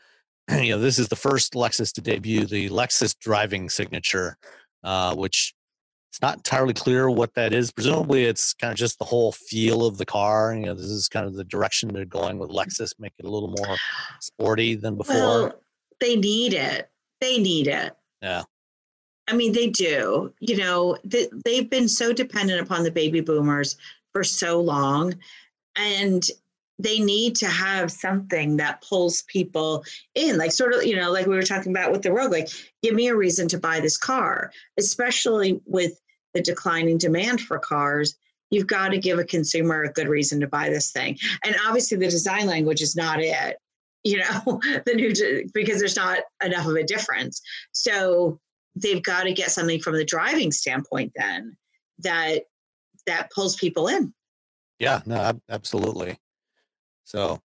[0.60, 4.38] you know, this is the first Lexus to debut the Lexus driving signature,
[4.84, 5.54] uh, which
[6.12, 7.72] it's not entirely clear what that is.
[7.72, 10.54] Presumably, it's kind of just the whole feel of the car.
[10.54, 13.30] You know, this is kind of the direction they're going with Lexus, make it a
[13.30, 13.78] little more
[14.20, 15.16] sporty than before.
[15.16, 15.61] Well,
[16.02, 16.90] they need it.
[17.22, 17.96] They need it.
[18.22, 18.44] Yeah.
[19.28, 20.34] I mean, they do.
[20.40, 23.78] You know, they, they've been so dependent upon the baby boomers
[24.12, 25.14] for so long.
[25.78, 26.28] And
[26.80, 29.86] they need to have something that pulls people
[30.16, 32.50] in like sort of you know like we were talking about with the rogue like
[32.82, 36.02] give me a reason to buy this car especially with
[36.34, 38.16] the declining demand for cars
[38.50, 41.98] you've got to give a consumer a good reason to buy this thing and obviously
[41.98, 43.58] the design language is not it
[44.04, 47.42] you know the new because there's not enough of a difference.
[47.72, 48.40] So
[48.76, 51.58] they've got to get something from the driving standpoint then
[52.00, 52.44] that
[53.08, 54.14] that pulls people in.
[54.80, 56.18] Yeah no absolutely.
[57.12, 57.42] So,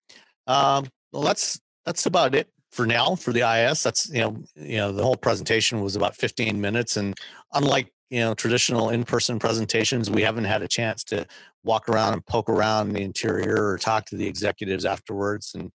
[0.47, 3.83] um, well, that's that's about it for now for the IS.
[3.83, 7.15] That's you know you know the whole presentation was about 15 minutes, and
[7.53, 11.27] unlike you know traditional in-person presentations, we haven't had a chance to
[11.63, 15.71] walk around and poke around the interior or talk to the executives afterwards and,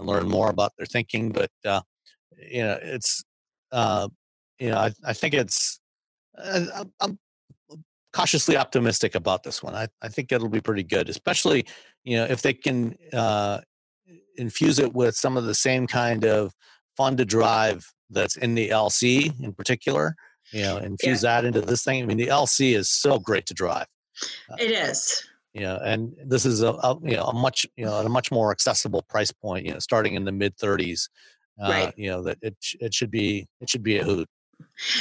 [0.00, 1.30] and learn more about their thinking.
[1.30, 1.82] But uh,
[2.36, 3.22] you know, it's
[3.72, 4.08] uh,
[4.58, 5.80] you know I, I think it's
[6.36, 7.18] uh, I'm
[8.12, 9.74] cautiously optimistic about this one.
[9.74, 11.66] I, I think it'll be pretty good, especially
[12.04, 13.60] you know if they can uh,
[14.36, 16.52] infuse it with some of the same kind of
[16.96, 20.16] fun to drive that's in the LC in particular.
[20.52, 21.40] You know, infuse yeah.
[21.40, 22.02] that into this thing.
[22.02, 23.86] I mean, the LC is so great to drive.
[24.50, 25.29] Uh, it is.
[25.52, 28.10] You know, and this is a, a, you know a much you know at a
[28.10, 29.66] much more accessible price point.
[29.66, 31.08] You know, starting in the mid 30s.
[31.62, 31.94] Uh, right.
[31.96, 34.28] You know that it it should be it should be a hoot.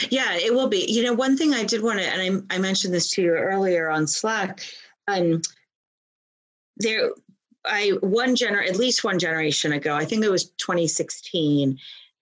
[0.10, 0.86] Yeah, it will be.
[0.88, 3.32] You know, one thing I did want to, and I, I mentioned this to you
[3.32, 4.62] earlier on Slack.
[5.08, 5.42] Um,
[6.78, 7.12] there,
[7.66, 11.78] I one gener at least one generation ago, I think it was 2016,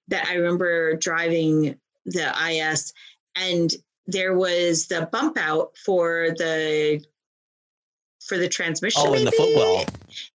[0.07, 2.93] that I remember driving the IS,
[3.36, 3.71] and
[4.07, 7.03] there was the bump out for the
[8.28, 9.01] for the transmission.
[9.03, 9.19] Oh, maybe?
[9.19, 9.86] in the footwell.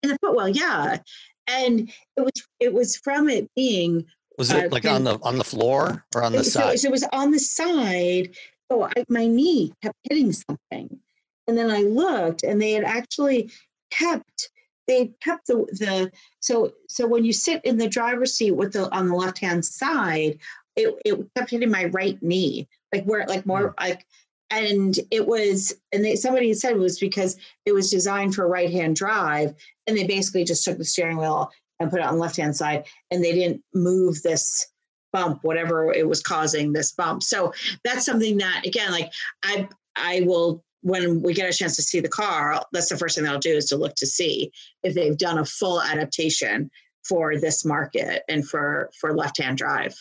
[0.02, 0.98] In the footwell, yeah.
[1.46, 4.06] And it was it was from it being
[4.38, 6.80] was it uh, like on the on the floor or on the so, side?
[6.80, 8.34] So it was on the side.
[8.70, 10.98] So I, my knee kept hitting something,
[11.46, 13.50] and then I looked, and they had actually
[13.90, 14.50] kept
[14.86, 16.10] they kept the the
[16.40, 19.64] so so when you sit in the driver's seat with the on the left hand
[19.64, 20.38] side,
[20.76, 23.80] it it kept hitting my right knee, like where like more mm.
[23.80, 24.06] like
[24.50, 27.36] and it was and they, somebody said it was because
[27.66, 29.54] it was designed for right hand drive
[29.86, 32.56] and they basically just took the steering wheel and put it on the left hand
[32.56, 34.66] side and they didn't move this
[35.12, 37.22] bump whatever it was causing this bump.
[37.22, 37.52] So
[37.84, 42.00] that's something that again like i i will when we get a chance to see
[42.00, 44.50] the car that's the first thing that i'll do is to look to see
[44.82, 46.70] if they've done a full adaptation
[47.04, 49.94] for this market and for for left hand drive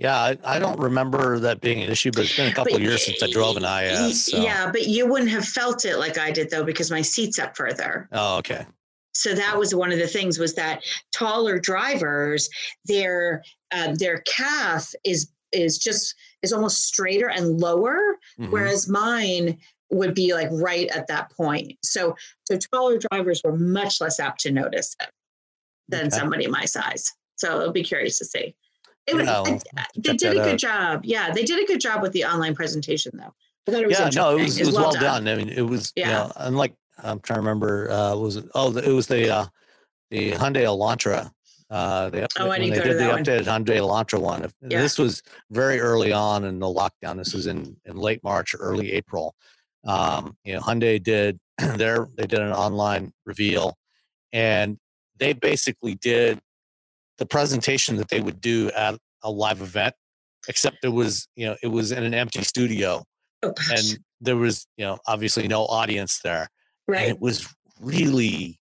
[0.00, 2.82] yeah, I, I, don't remember that being an issue, but it's been a couple but,
[2.82, 4.26] years since I drove an IS.
[4.26, 4.42] So.
[4.42, 7.56] Yeah, but you wouldn't have felt it like I did though, because my seat's up
[7.56, 8.08] further.
[8.10, 8.66] Oh, okay
[9.12, 10.82] so that was one of the things was that
[11.12, 12.48] taller drivers
[12.84, 13.42] their
[13.72, 18.50] uh, their calf is is just is almost straighter and lower mm-hmm.
[18.50, 19.58] whereas mine
[19.90, 24.40] would be like right at that point so so taller drivers were much less apt
[24.40, 25.10] to notice it
[25.88, 26.16] than okay.
[26.16, 28.54] somebody my size so i'll be curious to see
[29.10, 30.58] it was, yeah, they did a good out.
[30.58, 33.34] job yeah they did a good job with the online presentation though
[33.66, 35.24] yeah, no, it was, it was well, well done.
[35.24, 35.28] done.
[35.28, 36.06] I mean, it was, yeah.
[36.06, 37.90] You know, unlike I'm trying to remember.
[37.90, 38.46] Uh, was it?
[38.54, 39.46] Oh, it was the uh,
[40.10, 41.30] the Hyundai Elantra.
[41.70, 43.22] Uh, they, oh, when they did the one.
[43.22, 44.50] updated Hyundai Elantra one.
[44.62, 44.80] Yeah.
[44.80, 47.16] This was very early on in the lockdown.
[47.16, 49.36] This was in, in late March, early April.
[49.86, 53.76] Um, you know, Hyundai did their they did an online reveal,
[54.32, 54.78] and
[55.18, 56.40] they basically did
[57.20, 59.94] the presentation that they would do at a live event,
[60.48, 63.04] except it was you know it was in an empty studio,
[63.44, 66.48] oh, and there was you know obviously no audience there.
[66.88, 67.02] Right.
[67.02, 67.46] And it was
[67.80, 68.58] really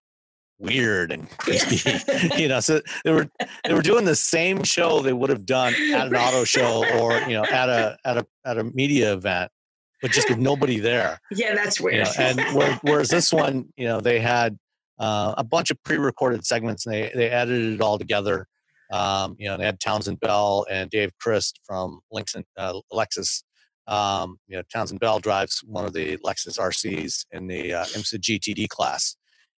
[0.58, 1.80] weird and creepy.
[2.36, 3.28] you know, so they were
[3.64, 7.20] they were doing the same show they would have done at an auto show or
[7.28, 9.52] you know at a at a at a media event,
[10.00, 11.20] but just with nobody there.
[11.30, 12.08] Yeah, that's weird.
[12.18, 14.58] You know, and whereas this one, you know, they had
[14.98, 18.46] uh, a bunch of pre-recorded segments and they they edited it all together.
[18.92, 23.42] Um, you know, they had Townsend Bell and Dave Christ from Links uh, Lexus
[23.88, 28.68] um, you know, Townsend Bell drives one of the Lexus RCs in the uh, GTD
[28.68, 29.16] class,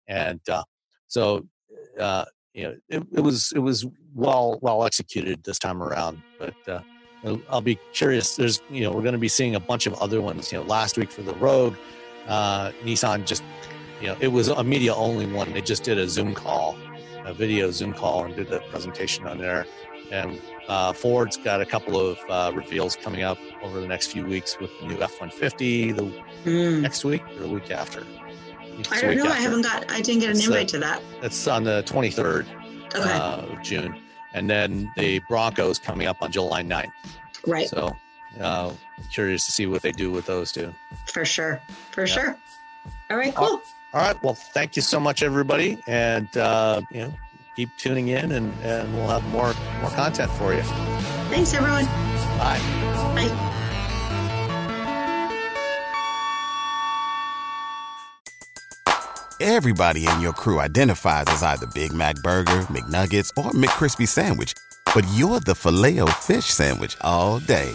[0.09, 0.65] and uh,
[1.07, 1.47] so
[2.01, 6.21] uh, you know it, it, was it was well well executed this time around.
[6.41, 6.81] But uh,
[7.49, 8.35] I'll be curious.
[8.35, 10.51] There's you know we're going to be seeing a bunch of other ones.
[10.51, 11.77] You know, last week for the Rogue,
[12.27, 13.45] uh, Nissan just
[14.01, 15.53] you know it was a media only one.
[15.53, 16.77] They just did a Zoom call,
[17.25, 19.67] a video Zoom call, and did the presentation on there.
[20.11, 24.25] and uh, Ford's got a couple of uh, reveals coming up over the next few
[24.25, 26.13] weeks with the new F one fifty the
[26.45, 26.81] mm.
[26.81, 28.07] next week or the week after.
[28.91, 29.25] I don't know.
[29.25, 29.33] After.
[29.33, 29.91] I haven't got.
[29.91, 31.03] I didn't get an invite to that.
[31.23, 32.47] It's on the twenty third
[32.95, 33.13] okay.
[33.13, 34.01] uh, of June,
[34.35, 36.91] and then the Broncos coming up on July 9th.
[37.47, 37.69] Right.
[37.69, 37.97] So,
[38.41, 38.73] uh,
[39.13, 40.75] curious to see what they do with those two.
[41.07, 41.61] For sure.
[41.91, 42.15] For yeah.
[42.15, 42.39] sure.
[43.11, 43.35] All right.
[43.35, 43.63] Cool.
[43.97, 44.23] All right.
[44.23, 47.15] Well, thank you so much, everybody, and uh, you know,
[47.57, 50.61] keep tuning in, and and we'll have more more content for you.
[51.31, 51.87] Thanks, everyone.
[52.37, 52.61] Bye.
[53.15, 53.53] Bye.
[59.41, 64.53] Everybody in your crew identifies as either Big Mac Burger, McNuggets, or McCrispy Sandwich,
[64.95, 67.75] but you're the filet fish Sandwich all day.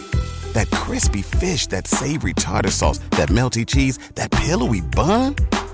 [0.52, 5.34] That crispy fish, that savory tartar sauce, that melty cheese, that pillowy bun.